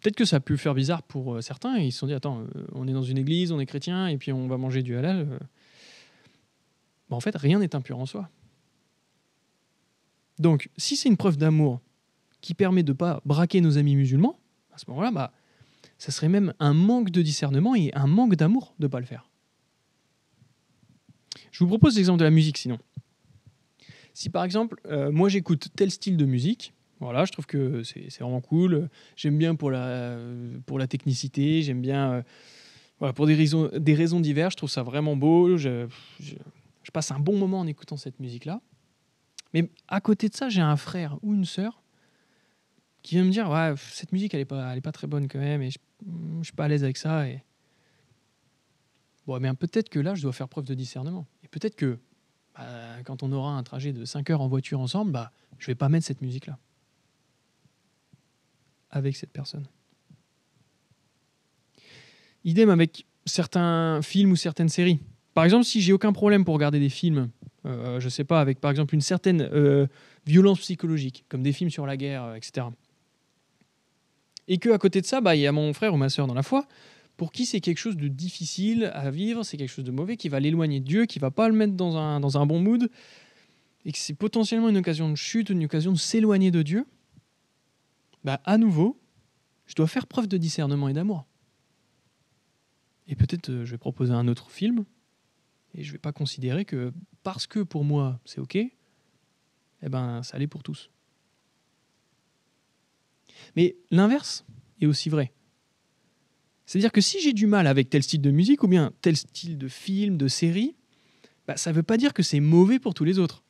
[0.00, 2.44] peut-être que ça a pu faire bizarre pour euh, certains, ils se sont dit, attends,
[2.72, 5.38] on est dans une église, on est chrétien, et puis on va manger du halal
[7.08, 8.28] bah, en fait, rien n'est impur en soi.
[10.38, 11.80] Donc, si c'est une preuve d'amour
[12.40, 14.38] qui permet de ne pas braquer nos amis musulmans,
[14.72, 15.32] à ce moment-là, bah,
[15.98, 19.06] ça serait même un manque de discernement et un manque d'amour de ne pas le
[19.06, 19.28] faire.
[21.50, 22.78] Je vous propose l'exemple de la musique sinon.
[24.12, 28.20] Si par exemple, euh, moi j'écoute tel style de musique, voilà, je trouve que c'est
[28.20, 30.16] vraiment cool, j'aime bien pour la,
[30.64, 32.24] pour la technicité, j'aime bien,
[33.02, 35.86] euh, pour des raisons, des raisons diverses, je trouve ça vraiment beau, je,
[36.20, 38.62] je passe un bon moment en écoutant cette musique-là.
[39.52, 41.82] Mais à côté de ça, j'ai un frère ou une sœur
[43.06, 45.28] qui vient me dire ouais, cette musique, elle n'est pas, elle est pas très bonne
[45.28, 47.28] quand même, et je ne suis pas à l'aise avec ça.
[47.28, 47.40] Et...
[49.28, 51.24] Bon, mais peut-être que là, je dois faire preuve de discernement.
[51.44, 52.00] Et peut-être que
[52.56, 52.64] bah,
[53.04, 55.88] quand on aura un trajet de 5 heures en voiture ensemble, bah, je vais pas
[55.88, 56.58] mettre cette musique-là
[58.90, 59.68] avec cette personne.
[62.42, 64.98] Idem avec certains films ou certaines séries.
[65.32, 67.30] Par exemple, si j'ai aucun problème pour regarder des films,
[67.66, 69.86] euh, je sais pas, avec par exemple une certaine euh,
[70.26, 72.66] violence psychologique, comme des films sur la guerre, euh, etc.
[74.48, 76.26] Et que à côté de ça, bah, il y a mon frère ou ma soeur
[76.26, 76.66] dans la foi,
[77.16, 80.28] pour qui c'est quelque chose de difficile à vivre, c'est quelque chose de mauvais, qui
[80.28, 82.90] va l'éloigner de Dieu, qui va pas le mettre dans un, dans un bon mood,
[83.84, 86.86] et que c'est potentiellement une occasion de chute, une occasion de s'éloigner de Dieu,
[88.24, 89.00] bah, à nouveau,
[89.66, 91.26] je dois faire preuve de discernement et d'amour.
[93.08, 94.84] Et peut-être je vais proposer un autre film
[95.74, 98.72] et je ne vais pas considérer que parce que pour moi c'est OK, eh
[99.82, 100.90] ben ça allait pour tous.
[103.56, 104.44] Mais l'inverse
[104.80, 105.32] est aussi vrai.
[106.66, 109.56] C'est-à-dire que si j'ai du mal avec tel style de musique ou bien tel style
[109.56, 110.74] de film, de série,
[111.46, 113.44] bah, ça ne veut pas dire que c'est mauvais pour tous les autres.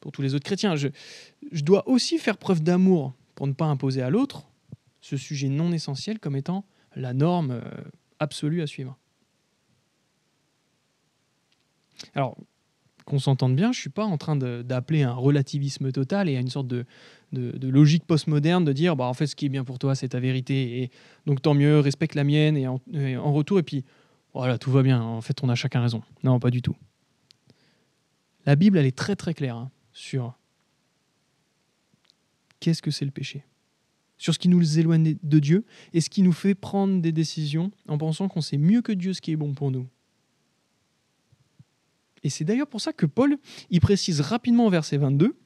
[0.00, 0.76] Pour tous les autres chrétiens.
[0.76, 0.88] Je,
[1.62, 4.48] dois aussi faire preuve d'amour pour ne pas imposer à l'autre
[5.00, 7.62] ce sujet non essentiel comme étant la norme euh,
[8.18, 8.98] absolue à suivre.
[12.14, 12.36] Alors,
[13.06, 16.40] qu'on s'entende bien, je ne suis pas en train d'appeler un relativisme total et à
[16.40, 16.84] une sorte de,
[17.32, 20.20] logique postmoderne de dire bah, en fait, ce qui est bien pour toi, c'est ta
[20.20, 20.90] vérité, et
[21.26, 23.84] donc tant mieux, respecte la mienne, et en, retour, et puis
[24.34, 26.02] voilà, tout va bien, en fait, on a chacun raison.
[26.22, 26.76] Non, pas du tout.
[28.46, 30.38] La Bible, elle est très très claire hein, sur
[32.60, 33.44] qu'est-ce que c'est le péché,
[34.16, 37.70] sur ce qui nous éloigne de Dieu et ce qui nous fait prendre des décisions
[37.88, 39.86] en pensant qu'on sait mieux que Dieu ce qui est bon pour nous.
[42.22, 43.38] Et c'est d'ailleurs pour ça que Paul,
[43.70, 45.36] il précise rapidement au verset 22,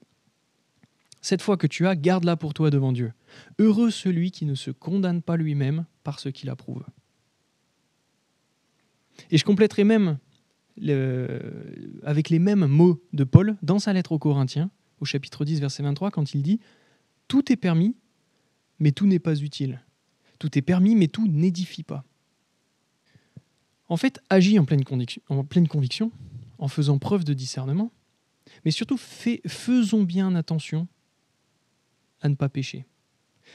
[1.23, 3.13] Cette foi que tu as, garde-la pour toi devant Dieu.
[3.61, 6.85] Heureux celui qui ne se condamne pas lui-même par ce qu'il approuve.
[9.31, 10.19] Et je compléterai même
[12.03, 15.83] avec les mêmes mots de Paul dans sa lettre aux Corinthiens, au chapitre 10, verset
[15.85, 16.61] 23, quand il dit
[17.29, 17.95] Tout est permis,
[18.81, 19.81] mais tout n'est pas utile.
[20.41, 22.05] Tout est permis, mais tout n'édifie pas.
[23.89, 24.83] En fait, agis en pleine,
[25.29, 26.11] en pleine conviction,
[26.59, 27.93] en faisant preuve de discernement,
[28.65, 30.89] mais surtout faisons bien attention
[32.23, 32.87] à ne pas pécher.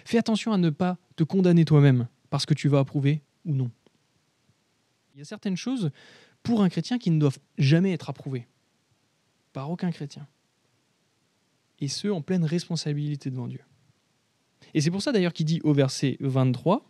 [0.06, 3.72] Fais attention à ne pas te condamner toi-même parce que tu vas approuver ou non.
[5.16, 5.90] Il y a certaines choses
[6.44, 8.48] pour un chrétien qui ne doivent jamais être approuvées
[9.54, 10.28] par aucun chrétien.
[11.80, 13.62] Et ce, en pleine responsabilité devant Dieu.
[14.74, 16.88] Et c'est pour ça d'ailleurs qu'il dit au verset 23,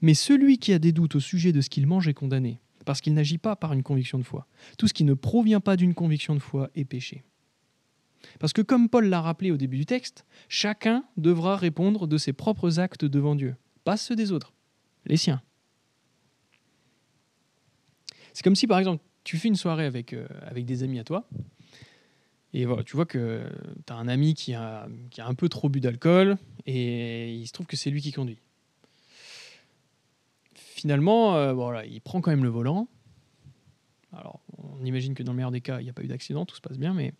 [0.00, 3.00] Mais celui qui a des doutes au sujet de ce qu'il mange est condamné, parce
[3.00, 4.46] qu'il n'agit pas par une conviction de foi.
[4.78, 7.22] Tout ce qui ne provient pas d'une conviction de foi est péché.
[8.38, 12.32] Parce que comme Paul l'a rappelé au début du texte, chacun devra répondre de ses
[12.32, 14.52] propres actes devant Dieu, pas ceux des autres,
[15.06, 15.42] les siens.
[18.32, 21.04] C'est comme si par exemple tu fais une soirée avec, euh, avec des amis à
[21.04, 21.28] toi,
[22.54, 23.48] et voilà, tu vois que
[23.86, 27.46] tu as un ami qui a, qui a un peu trop bu d'alcool, et il
[27.46, 28.38] se trouve que c'est lui qui conduit.
[30.54, 32.88] Finalement, euh, voilà, il prend quand même le volant.
[34.12, 36.44] Alors, on imagine que dans le meilleur des cas, il n'y a pas eu d'accident,
[36.44, 37.14] tout se passe bien, mais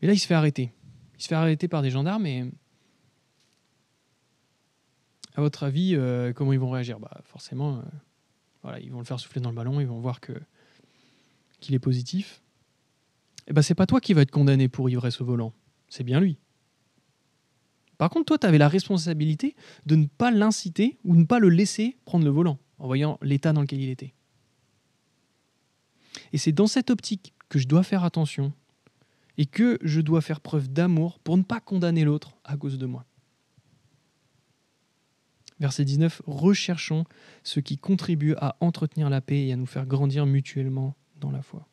[0.00, 0.72] mais là, il se fait arrêter.
[1.16, 2.44] Il se fait arrêter par des gendarmes et.
[5.36, 6.98] À votre avis, euh, comment ils vont réagir?
[6.98, 7.82] Bah, Forcément,
[8.64, 12.42] euh, ils vont le faire souffler dans le ballon, ils vont voir qu'il est positif.
[13.38, 15.52] Et eh ben, c'est pas toi qui vas être condamné pour ivresse au volant,
[15.88, 16.36] c'est bien lui.
[17.96, 21.48] Par contre, toi, tu avais la responsabilité de ne pas l'inciter ou ne pas le
[21.48, 24.14] laisser prendre le volant, en voyant l'état dans lequel il était.
[26.32, 28.52] Et c'est dans cette optique que je dois faire attention
[29.40, 32.84] et que je dois faire preuve d'amour pour ne pas condamner l'autre à cause de
[32.84, 33.06] moi.
[35.60, 37.06] Verset 19, recherchons
[37.42, 41.40] ce qui contribue à entretenir la paix et à nous faire grandir mutuellement dans la
[41.40, 41.66] foi.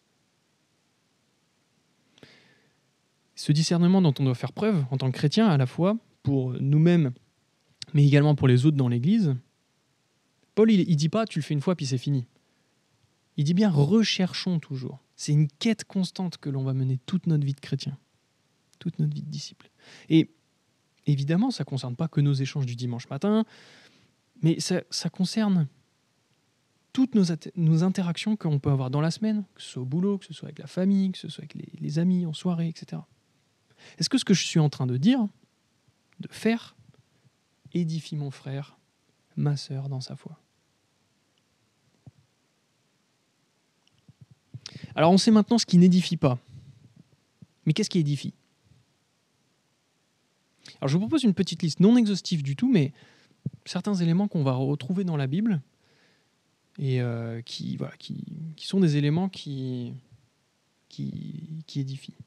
[3.36, 6.53] Ce discernement dont on doit faire preuve en tant que chrétien, à la fois pour
[6.53, 7.12] nous-mêmes,
[7.93, 9.36] mais également pour les autres dans l'Église,
[10.56, 12.27] Paul, il ne dit pas tu le fais une fois puis c'est fini.
[13.36, 15.03] Il dit bien recherchons toujours.
[15.17, 17.97] C'est une quête constante que l'on va mener toute notre vie de chrétien,
[18.80, 19.69] toute notre vie de disciple.
[20.10, 20.30] Et
[21.08, 23.43] évidemment, ça ne concerne pas que nos échanges du dimanche matin,
[24.43, 25.67] mais ça, concerne
[26.93, 30.25] toutes nos, interactions qu'on peut avoir dans la semaine, que ce soit au boulot, que
[30.25, 33.01] ce soit avec la famille, que ce soit avec les, les amis, en soirée, etc.
[33.97, 35.27] Est-ce que ce que je suis en train de dire,
[36.19, 36.75] de faire,
[37.73, 38.77] édifie mon frère,
[39.36, 40.39] ma sœur dans sa foi?
[44.97, 46.39] Alors on sait maintenant ce qui n'édifie pas.
[47.65, 48.33] Mais qu'est-ce qui édifie?
[50.81, 52.91] Alors je vous propose une petite liste non exhaustive du tout, mais
[53.65, 55.62] certains éléments qu'on va retrouver dans la Bible
[56.79, 57.77] et euh, qui,
[58.57, 59.93] sont des éléments qui,
[60.89, 62.17] qui, qui édifient.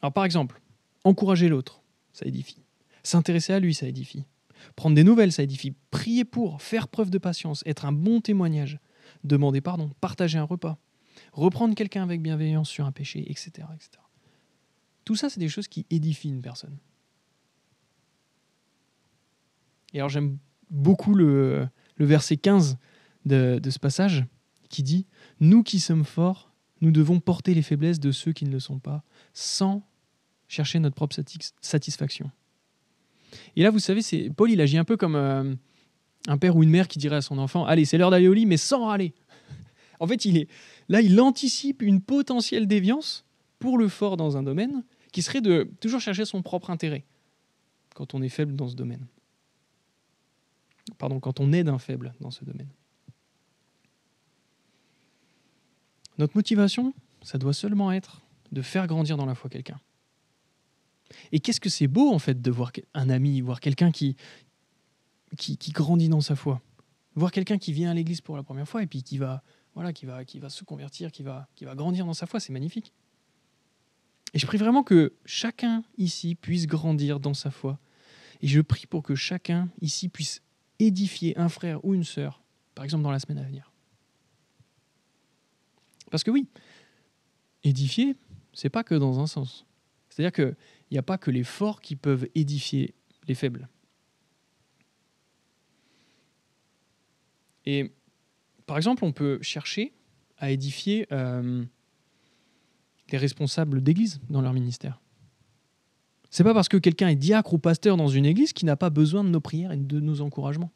[0.00, 0.62] Alors par exemple,
[1.04, 1.82] encourager l'autre,
[2.14, 2.62] ça édifie.
[3.02, 4.24] S'intéresser à lui, ça édifie.
[4.74, 5.74] Prendre des nouvelles, ça édifie.
[5.90, 8.78] Prier pour, faire preuve de patience, être un bon témoignage,
[9.22, 10.78] demander pardon, partager un repas,
[11.32, 13.66] reprendre quelqu'un avec bienveillance sur un péché, etc.
[13.74, 13.90] etc.
[15.04, 16.78] Tout ça, c'est des choses qui édifient une personne.
[19.92, 20.38] Et alors j'aime
[20.70, 22.78] beaucoup le, verset 15
[23.26, 24.24] de, ce passage
[24.68, 25.06] qui dit,
[25.40, 28.78] Nous qui sommes forts, nous devons porter les faiblesses de ceux qui ne le sont
[28.78, 29.86] pas, sans
[30.48, 31.16] chercher notre propre
[31.60, 32.30] satisfaction.
[33.56, 35.54] Et là, vous savez, c'est Paul, il agit un peu comme euh,
[36.26, 38.32] un père ou une mère qui dirait à son enfant Allez, c'est l'heure d'aller au
[38.32, 39.14] lit, mais sans râler.
[40.00, 40.48] En fait, il est
[40.88, 43.24] là, il anticipe une potentielle déviance
[43.58, 47.04] pour le fort dans un domaine qui serait de toujours chercher son propre intérêt
[47.94, 49.06] quand on est faible dans ce domaine.
[50.98, 52.68] Pardon, quand on aide un faible dans ce domaine.
[56.18, 58.20] Notre motivation, ça doit seulement être
[58.52, 59.80] de faire grandir dans la foi quelqu'un.
[61.32, 64.16] Et qu'est-ce que c'est beau en fait de voir un ami, voir quelqu'un qui,
[65.34, 66.60] qui, grandit dans sa foi.
[67.14, 69.42] Voir quelqu'un qui vient à l'église pour la première fois et puis qui va,
[69.74, 72.40] voilà, qui va, qui va se convertir, qui va, qui va grandir dans sa foi,
[72.40, 72.92] c'est magnifique.
[74.32, 77.78] Et je prie vraiment que chacun ici puisse grandir dans sa foi.
[78.42, 80.42] Et je prie pour que chacun ici puisse
[80.80, 82.42] édifier un frère ou une sœur,
[82.74, 83.70] par exemple dans la semaine à venir.
[86.10, 86.48] Parce que oui,
[87.62, 88.16] édifier,
[88.52, 89.66] c'est pas que dans un sens.
[90.10, 90.56] C'est-à-dire qu'il
[90.90, 92.94] n'y a pas que les forts qui peuvent édifier
[93.26, 93.68] les faibles.
[97.66, 97.92] Et
[98.66, 99.92] par exemple, on peut chercher
[100.38, 101.64] à édifier euh,
[103.10, 105.00] les responsables d'église dans leur ministère.
[106.30, 108.90] C'est pas parce que quelqu'un est diacre ou pasteur dans une église qu'il n'a pas
[108.90, 110.72] besoin de nos prières et de nos encouragements.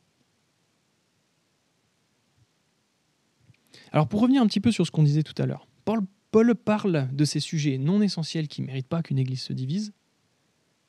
[3.92, 6.54] Alors pour revenir un petit peu sur ce qu'on disait tout à l'heure, Paul, Paul,
[6.54, 9.92] parle de ces sujets non essentiels qui ne méritent pas qu'une église se divise,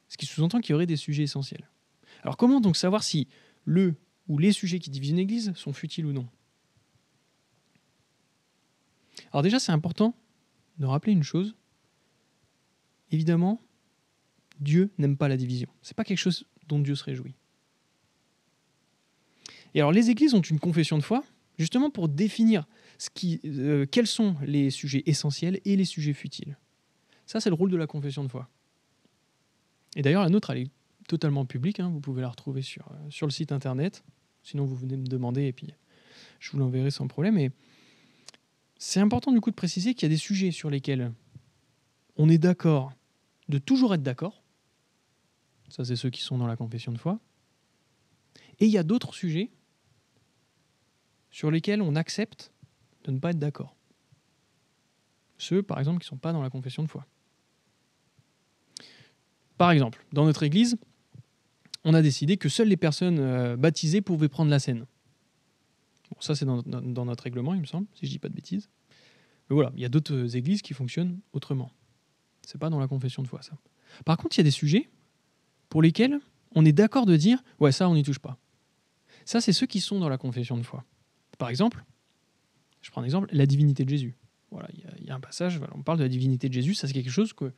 [0.07, 1.69] ce qui sous-entend qu'il y aurait des sujets essentiels.
[2.23, 3.27] Alors comment donc savoir si
[3.63, 3.95] le
[4.29, 6.27] ou les sujets qui divisent une église sont futiles ou non
[9.33, 10.15] Alors déjà c'est important
[10.77, 11.55] de rappeler une chose.
[13.11, 13.59] Évidemment,
[14.61, 15.67] Dieu n'aime pas la division.
[15.81, 17.35] Ce n'est pas quelque chose dont Dieu se réjouit.
[19.73, 21.23] Et alors les églises ont une confession de foi,
[21.57, 22.65] justement pour définir
[23.45, 26.57] euh, quels sont les sujets essentiels et les sujets futiles.
[27.25, 28.49] Ça, c'est le rôle de la confession de foi.
[29.95, 30.71] Et d'ailleurs, la nôtre, elle est
[31.07, 31.79] totalement publique.
[31.79, 31.89] Hein.
[31.89, 34.03] vous pouvez la retrouver sur, euh, sur le site internet.
[34.49, 35.67] Sinon, vous venez me demander et puis
[36.39, 37.37] je vous l'enverrai sans problème.
[37.37, 37.51] Et
[38.79, 41.13] c'est important du coup de préciser qu'il y a des sujets sur lesquels
[42.17, 42.91] on est d'accord
[43.47, 44.41] de toujours être d'accord.
[45.69, 47.19] Ça, c'est ceux qui sont dans la confession de foi.
[48.59, 49.51] Et il y a d'autres sujets
[51.29, 52.51] sur lesquels on accepte
[53.03, 53.75] de ne pas être d'accord.
[55.37, 57.05] Ceux, par exemple, qui ne sont pas dans la confession de foi.
[59.59, 60.79] Par exemple, dans notre Église,
[61.83, 64.85] on a décidé que seules les personnes euh, baptisées pouvaient prendre la scène.
[66.11, 68.69] Bon, ça, c'est dans, notre règlement, il me semble, si je dis pas de bêtises.
[69.49, 71.71] Mais voilà, il y a d'autres églises qui fonctionnent autrement.
[72.45, 73.57] C'est pas dans la confession de foi, ça.
[74.05, 74.89] Par contre, il y a des sujets
[75.69, 76.19] pour lesquels
[76.55, 78.37] on est d'accord de dire ouais, ça, on n'y touche pas.
[79.25, 80.83] Ça, c'est ceux qui sont dans la confession de foi.
[81.37, 81.85] Par exemple,
[82.81, 84.15] je prends un exemple, la divinité de Jésus.
[84.51, 86.93] Voilà, il y, a un passage, on parle de la divinité de Jésus, ça c'est
[86.93, 87.53] quelque chose que,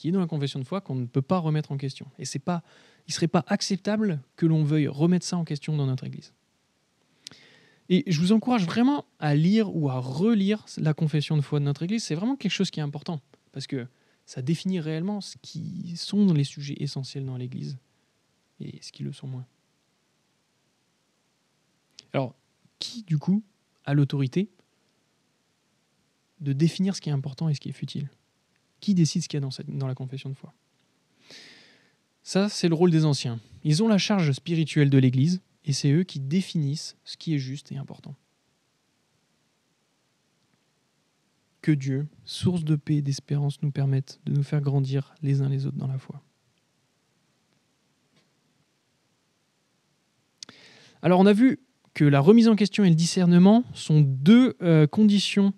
[0.00, 2.06] qui est dans la confession de foi qu'on ne peut pas remettre en question.
[2.18, 2.62] Et c'est pas,
[3.06, 6.32] il ne serait pas acceptable que l'on veuille remettre ça en question dans notre Église.
[7.90, 11.66] Et je vous encourage vraiment à lire ou à relire la confession de foi de
[11.66, 12.02] notre Église.
[12.02, 13.20] C'est vraiment quelque chose qui est important,
[13.52, 13.86] parce que
[14.24, 17.76] ça définit réellement ce qui sont les sujets essentiels dans l'Église
[18.58, 19.44] et ce qui le sont moins.
[22.14, 22.34] Alors,
[22.78, 23.44] qui, du coup,
[23.84, 24.48] a l'autorité
[26.40, 28.08] de définir ce qui est important et ce qui est futile?
[28.80, 30.52] Qui décide ce qu'il y a dans, la confession de foi?
[32.22, 33.40] Ça, c'est le rôle des anciens.
[33.64, 37.38] Ils ont la charge spirituelle de l'Église et c'est eux qui définissent ce qui est
[37.38, 38.14] juste et important.
[41.60, 45.48] Que Dieu, source de paix et d'espérance, nous permette de nous faire grandir les uns
[45.48, 46.22] les autres dans la foi.
[51.02, 51.60] Alors on a vu
[51.94, 55.52] que la remise en question et le discernement sont deux euh, conditions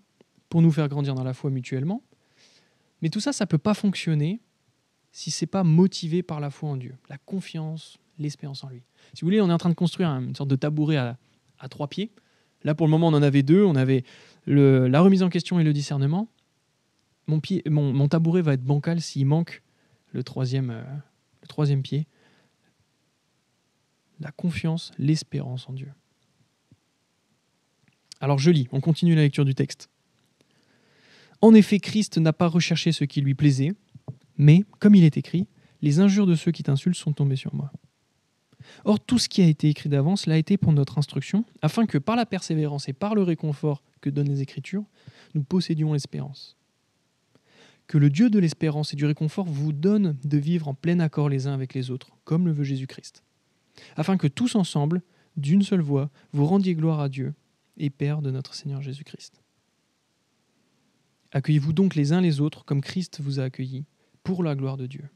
[0.48, 2.02] pour nous faire grandir dans la foi mutuellement.
[3.02, 4.40] Mais tout ça, ça ne peut pas fonctionner
[5.10, 8.82] si c'est pas motivé par la foi en Dieu, la confiance, l'espérance en lui.
[9.12, 11.18] Si vous voulez, on est en train de construire une sorte de tabouret à,
[11.68, 12.10] trois pieds.
[12.64, 13.64] Là, pour le moment, on en avait deux.
[13.64, 14.04] On avait
[14.46, 16.28] la remise en question et le discernement.
[17.26, 19.62] Mon, pied, mon, tabouret va être bancal s'il manque
[20.12, 20.82] le troisième, euh,
[21.42, 22.06] le troisième pied.
[24.20, 25.92] La confiance, l'espérance en Dieu.
[28.20, 29.88] Alors je lis, on continue la lecture du texte.
[31.42, 33.72] En effet, Christ n'a pas recherché ce qui lui plaisait,
[34.38, 35.48] mais, comme il est écrit,
[35.82, 37.72] les injures de ceux qui t'insultent sont tombées sur moi.
[38.84, 41.98] Or, tout ce qui a été écrit d'avance l'a été pour notre instruction, afin que
[41.98, 44.84] par la persévérance et par le réconfort que donnent les Écritures,
[45.34, 46.56] nous possédions l'espérance.
[47.88, 51.28] Que le Dieu de l'espérance et du réconfort vous donne de vivre en plein accord
[51.28, 53.24] les uns avec les autres, comme le veut Jésus-Christ,
[53.96, 55.02] afin que tous ensemble,
[55.36, 57.34] d'une seule voix, vous rendiez gloire à Dieu
[57.78, 59.41] et Père de notre Seigneur Jésus-Christ.
[61.32, 63.84] Accueillez-vous donc les uns les autres comme Christ vous a accueillis,
[64.22, 65.08] pour la gloire de Dieu.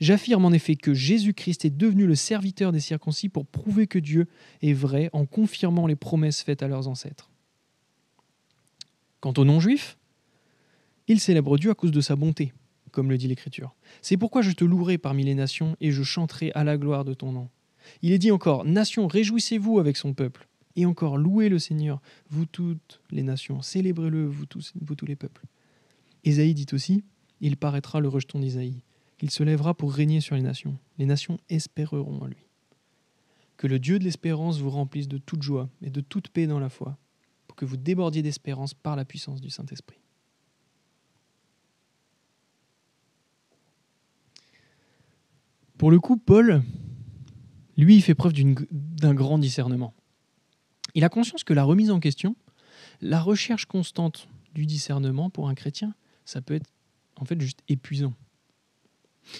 [0.00, 4.26] J'affirme en effet que Jésus-Christ est devenu le serviteur des circoncis pour prouver que Dieu
[4.62, 7.30] est vrai en confirmant les promesses faites à leurs ancêtres.
[9.20, 9.98] Quant aux non-juifs,
[11.08, 12.52] ils célèbrent Dieu à cause de sa bonté,
[12.90, 13.74] comme le dit l'Écriture.
[14.00, 17.14] C'est pourquoi je te louerai parmi les nations et je chanterai à la gloire de
[17.14, 17.48] ton nom.
[18.02, 20.48] Il est dit encore, Nations, réjouissez-vous avec son peuple.
[20.76, 22.00] Et encore, louez le Seigneur,
[22.30, 25.44] vous toutes les nations, célébrez-le, vous tous, vous tous les peuples.
[26.24, 27.04] Ésaïe dit aussi,
[27.40, 28.82] il paraîtra le rejeton d'Isaïe.
[29.20, 30.78] Il se lèvera pour régner sur les nations.
[30.98, 32.44] Les nations espéreront en lui.
[33.56, 36.58] Que le Dieu de l'espérance vous remplisse de toute joie et de toute paix dans
[36.58, 36.98] la foi,
[37.46, 39.98] pour que vous débordiez d'espérance par la puissance du Saint-Esprit.
[45.78, 46.62] Pour le coup, Paul,
[47.76, 49.94] lui, fait preuve d'un grand discernement.
[50.94, 52.36] Il a conscience que la remise en question,
[53.00, 56.70] la recherche constante du discernement pour un chrétien, ça peut être
[57.16, 58.14] en fait juste épuisant.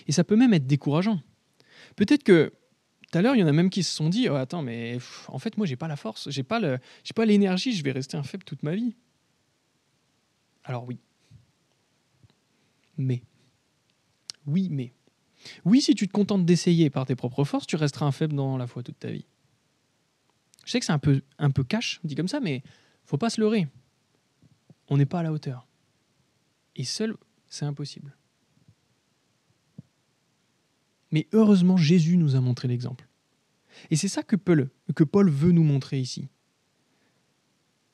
[0.06, 1.20] Et ça peut même être décourageant.
[1.96, 2.52] Peut-être que
[3.10, 4.98] tout à l'heure, il y en a même qui se sont dit oh, Attends, mais
[5.28, 6.78] en fait, moi, j'ai pas la force, j'ai pas, le,
[7.14, 8.94] pas l'énergie, je vais rester un faible toute ma vie.
[10.64, 10.98] Alors, oui,
[12.96, 13.22] mais.
[14.46, 14.92] Oui, mais.
[15.64, 18.56] Oui, si tu te contentes d'essayer par tes propres forces, tu resteras un faible dans
[18.56, 19.26] la foi toute ta vie.
[20.64, 22.62] Je sais que c'est un peu, un peu cash, dit comme ça, mais
[23.04, 23.68] faut pas se leurrer.
[24.88, 25.66] On n'est pas à la hauteur.
[26.76, 27.16] Et seul,
[27.48, 28.16] c'est impossible.
[31.10, 33.06] Mais heureusement, Jésus nous a montré l'exemple.
[33.90, 36.28] Et c'est ça que que Paul veut nous montrer ici.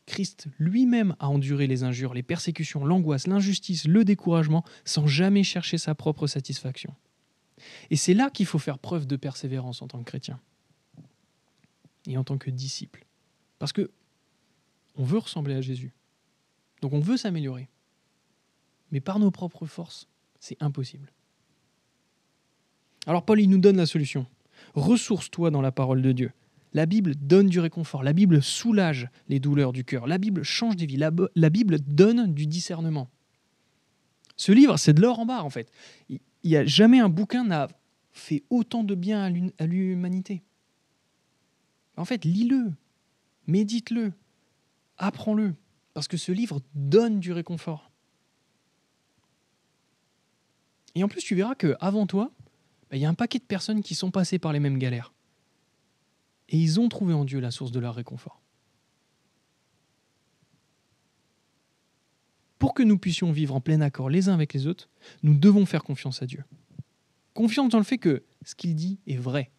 [0.06, 5.76] Christ lui-même a enduré les injures, les persécutions, l'angoisse, l'injustice, le découragement, sans jamais chercher
[5.76, 6.94] sa propre satisfaction.
[7.90, 10.40] Et c'est là qu'il faut faire preuve de persévérance en tant que chrétien
[12.08, 13.06] et en tant que disciple.
[13.60, 13.90] Parce que
[14.96, 15.92] on veut ressembler à Jésus.
[16.82, 17.68] Donc on veut s'améliorer.
[18.90, 20.08] Mais par nos propres forces,
[20.40, 21.12] c'est impossible.
[23.06, 24.26] Alors Paul, il nous donne la solution.
[24.74, 26.32] Ressource-toi dans la parole de Dieu.
[26.74, 30.76] La Bible donne du réconfort, la Bible soulage les douleurs du cœur, la Bible change
[30.76, 33.08] des vies, la, Bible donne du discernement.
[34.36, 35.72] Ce livre, c'est de l'or en barre en fait.
[36.10, 37.68] Il n'y a jamais un bouquin n'a
[38.12, 40.42] fait autant de bien à l'humanité.
[41.98, 42.72] En fait, lis-le,
[43.48, 44.12] médite-le,
[44.98, 45.54] apprends-le,
[45.94, 47.90] parce que ce livre donne du réconfort.
[50.94, 52.30] Et en plus, tu verras qu'avant toi,
[52.88, 55.12] bah, il y a un paquet de personnes qui sont passées par les mêmes galères.
[56.48, 58.40] Et ils ont trouvé en Dieu la source de leur réconfort.
[62.58, 64.88] Pour que nous puissions vivre en plein accord les uns avec les autres,
[65.22, 66.44] nous devons faire confiance à Dieu.
[67.34, 69.50] Confiance dans le fait que ce qu'il dit est vrai.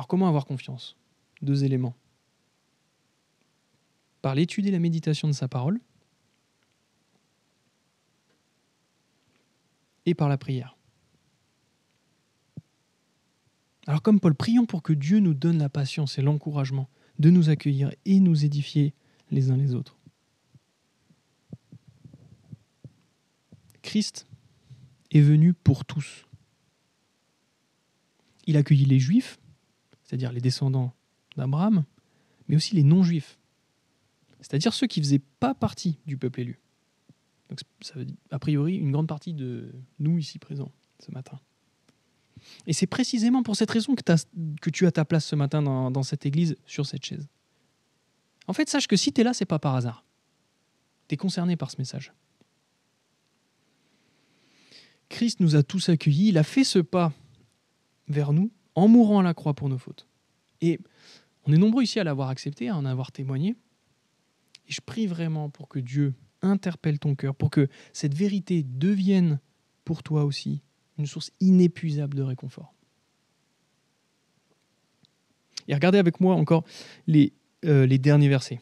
[0.00, 0.96] Alors comment avoir confiance?
[1.42, 1.94] Deux éléments.
[4.22, 5.78] Par l'étude et la méditation de sa parole
[10.06, 10.78] et par la prière.
[13.86, 16.88] Alors comme Paul, prions pour que Dieu nous donne la patience et l'encouragement
[17.18, 18.94] de nous accueillir et nous édifier
[19.30, 19.98] les uns les autres.
[23.82, 24.26] Christ
[25.10, 26.26] est venu pour tous.
[28.46, 29.38] Il accueillit les juifs,
[30.10, 30.92] c'est-à-dire les descendants
[31.36, 31.84] d'Abraham,
[32.48, 33.38] mais aussi les non-juifs,
[34.40, 36.60] c'est-à-dire ceux qui ne faisaient pas partie du peuple élu.
[37.48, 41.38] Donc ça veut dire, a priori, une grande partie de nous ici présents ce matin.
[42.66, 46.02] Et c'est précisément pour cette raison que, tu as ta place ce matin dans, dans,
[46.02, 47.28] cette église, sur cette chaise.
[48.48, 50.04] En fait, sache que si tu es là, c'est pas par hasard.
[51.06, 52.12] Tu es concerné par ce message.
[55.08, 57.12] Christ nous a tous accueillis, il a fait ce pas
[58.08, 60.06] vers nous en mourant à la croix pour nos fautes.
[60.60, 60.78] Et
[61.46, 63.56] on est nombreux ici à l'avoir accepté, à en avoir témoigné.
[64.68, 69.40] Et je prie vraiment pour que Dieu interpelle ton cœur, pour que cette vérité devienne
[69.84, 70.62] pour toi aussi
[70.98, 72.74] une source inépuisable de réconfort.
[75.68, 76.64] Et regardez avec moi encore
[77.06, 77.32] les,
[77.64, 78.60] euh, derniers versets.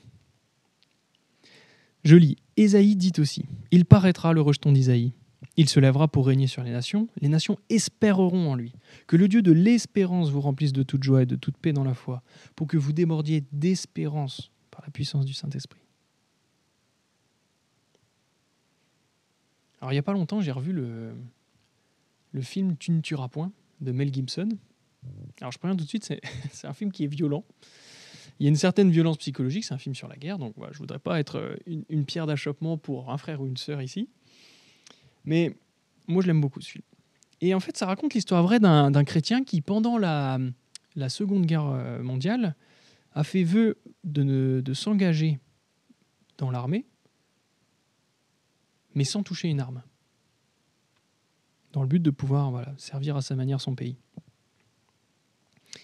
[2.05, 5.13] Je lis, Ésaïe dit aussi, Il paraîtra le rejeton d'Isaïe.
[5.57, 7.09] Il se lèvera pour régner sur les nations.
[7.21, 8.73] Les nations espéreront en lui.
[9.07, 11.85] Que le Dieu de l'espérance vous remplisse de toute joie et de toute paix dans
[11.85, 12.23] la foi,
[12.57, 15.81] pour que vous démordiez d'espérance par la puissance du Saint-Esprit.
[19.81, 21.13] Alors il n'y a pas longtemps, j'ai revu le,
[22.33, 24.49] le film Tu ne tueras point de Mel Gibson.
[25.41, 26.05] Alors je préviens tout de suite,
[26.53, 27.45] c'est un film qui est violent.
[28.41, 30.67] Il y a une certaine violence psychologique, c'est un film sur la guerre, donc je
[30.67, 33.83] ne voudrais pas être euh, une, une pierre d'achoppement pour un frère ou une sœur
[33.83, 34.09] ici.
[35.29, 35.55] Mais
[36.07, 36.85] moi, je l'aime beaucoup ce film.
[37.43, 40.39] Et en fait, ça raconte l'histoire vraie d'un chrétien qui, pendant la,
[41.09, 42.57] Seconde Guerre euh, mondiale,
[43.13, 45.39] a fait vœu de, s'engager
[46.39, 46.87] dans l'armée,
[48.95, 49.83] mais sans toucher une arme
[51.73, 53.99] dans le but de pouvoir servir à sa manière son pays.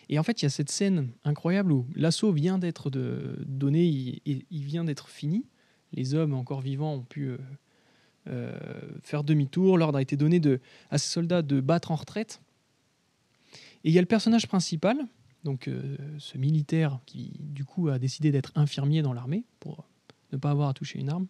[0.08, 4.46] Et en fait, il y a cette scène incroyable où l'assaut vient d'être donné, il,
[4.50, 5.44] il, vient d'être fini.
[5.92, 7.36] Les hommes encore vivants ont pu
[8.28, 8.58] euh,
[9.02, 9.78] faire demi-tour.
[9.78, 10.40] L'ordre a été donné
[10.90, 12.40] à ces soldats de battre en retraite.
[13.84, 14.96] Et il y a le personnage principal,
[15.44, 19.86] donc euh, ce militaire qui du coup a décidé d'être infirmier dans l'armée pour
[20.32, 21.26] ne pas avoir à toucher une arme.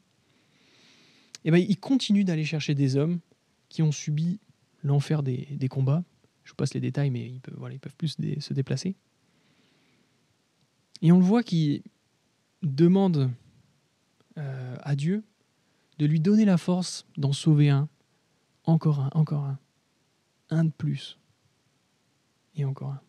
[1.44, 3.18] Et ben, il continue d'aller chercher des hommes
[3.68, 4.38] qui ont subi
[4.84, 6.04] l'enfer des, combats.
[6.44, 8.94] Je vous passe les détails, mais ils peuvent, voilà, ils peuvent plus se déplacer.
[11.02, 11.82] Et on le voit qui
[12.62, 13.30] demande
[14.38, 15.22] euh, à Dieu
[15.98, 17.88] de lui donner la force d'en sauver un,
[18.64, 19.58] encore un, encore un,
[20.50, 21.18] un de plus,
[22.56, 23.00] et encore un.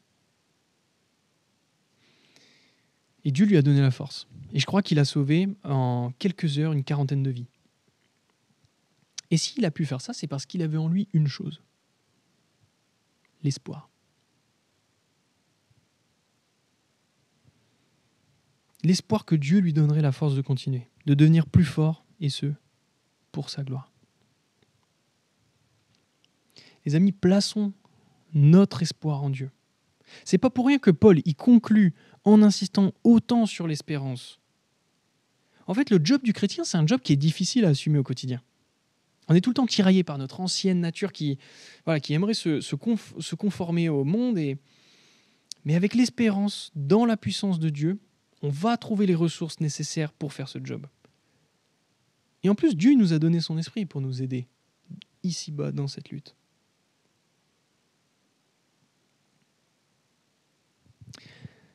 [3.23, 4.27] Et Dieu lui a donné la force.
[4.53, 7.47] Et je crois qu'il a sauvé en quelques heures une quarantaine de vies.
[9.31, 11.61] Et s'il a pu faire ça, c'est parce qu'il avait en lui une chose,
[13.43, 13.89] l'espoir.
[18.83, 22.53] L'espoir que Dieu lui donnerait la force de continuer, de devenir plus fort, et ce,
[23.35, 23.91] pour sa gloire.
[26.85, 27.73] Les amis, plaçons
[28.33, 29.51] notre espoir en Dieu.
[30.23, 34.39] C'est pas pour rien que Paul y conclut en insistant autant sur l'espérance.
[35.67, 38.03] En fait, le job du chrétien, c'est un job qui est difficile à assumer au
[38.03, 38.41] quotidien.
[39.27, 41.37] On est tout le temps tiraillé par notre ancienne nature qui,
[41.83, 44.37] voilà, qui aimerait se, se, conformer au monde.
[44.37, 44.57] Et...
[45.65, 47.99] Mais avec l'espérance dans la puissance de Dieu,
[48.41, 50.87] on va trouver les ressources nécessaires pour faire ce job.
[52.45, 54.47] Et en plus, Dieu nous a donné son esprit pour nous aider
[55.23, 56.35] ici-bas dans cette lutte.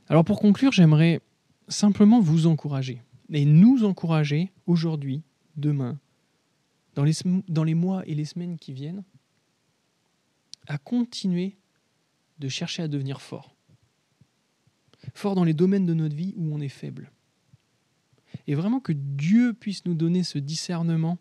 [0.06, 1.22] Alors pour conclure, j'aimerais
[1.66, 3.02] simplement vous encourager
[3.32, 5.24] et nous encourager aujourd'hui,
[5.56, 5.98] demain,
[6.94, 7.02] dans
[7.64, 9.02] les, mois et les semaines qui viennent,
[10.68, 11.56] à continuer
[12.38, 13.56] de chercher à devenir fort.
[15.14, 17.10] Fort dans les domaines de notre vie où on est faible.
[18.50, 21.18] Et vraiment que Dieu puisse nous donner ce discernement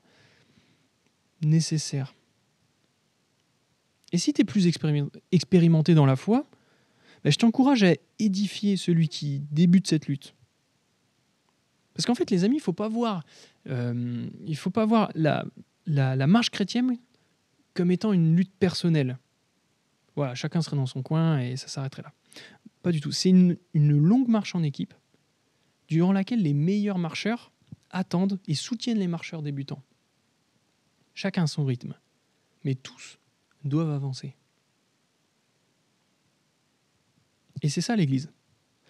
[1.43, 2.15] nécessaire.
[4.11, 4.65] Et si tu es plus
[5.31, 6.49] expérimenté dans la foi,
[7.23, 10.33] ben, je t'encourage à édifier celui qui débute cette lutte.
[11.93, 13.23] Parce qu'en fait, les amis, il ne faut pas voir,
[13.67, 15.45] euh, il faut pas voir la,
[16.25, 16.97] marche chrétienne
[17.75, 19.19] comme étant une lutte personnelle.
[20.15, 22.13] Voilà, chacun serait dans son coin et ça s'arrêterait là.
[22.81, 23.11] Pas du tout.
[23.11, 24.95] C'est une longue marche en équipe
[25.89, 27.51] durant laquelle les meilleurs marcheurs
[27.89, 29.83] attendent et soutiennent les marcheurs débutants.
[31.13, 31.95] Chacun son rythme,
[32.63, 33.19] mais tous
[33.63, 34.35] doivent avancer.
[37.61, 38.31] Et c'est ça l'Église.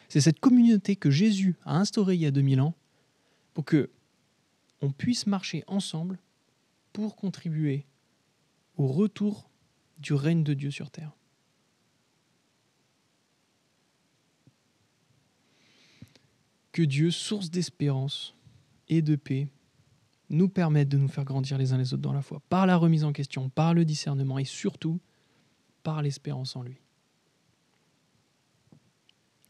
[0.10, 2.76] C'est cette communauté que Jésus a instaurée il y a 2000 ans
[3.54, 3.90] pour que
[4.82, 6.20] on puisse marcher ensemble
[6.94, 7.86] pour contribuer
[8.78, 9.50] au retour
[9.98, 11.12] du règne de Dieu sur terre.
[16.72, 18.36] Que Dieu, source d'espérance
[18.88, 19.50] et de paix,
[20.30, 22.78] nous permette de nous faire grandir les uns les autres dans la foi, par la
[22.78, 25.00] remise en question, par le discernement et surtout
[25.82, 26.78] par l'espérance en lui.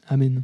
[0.07, 0.43] Amen.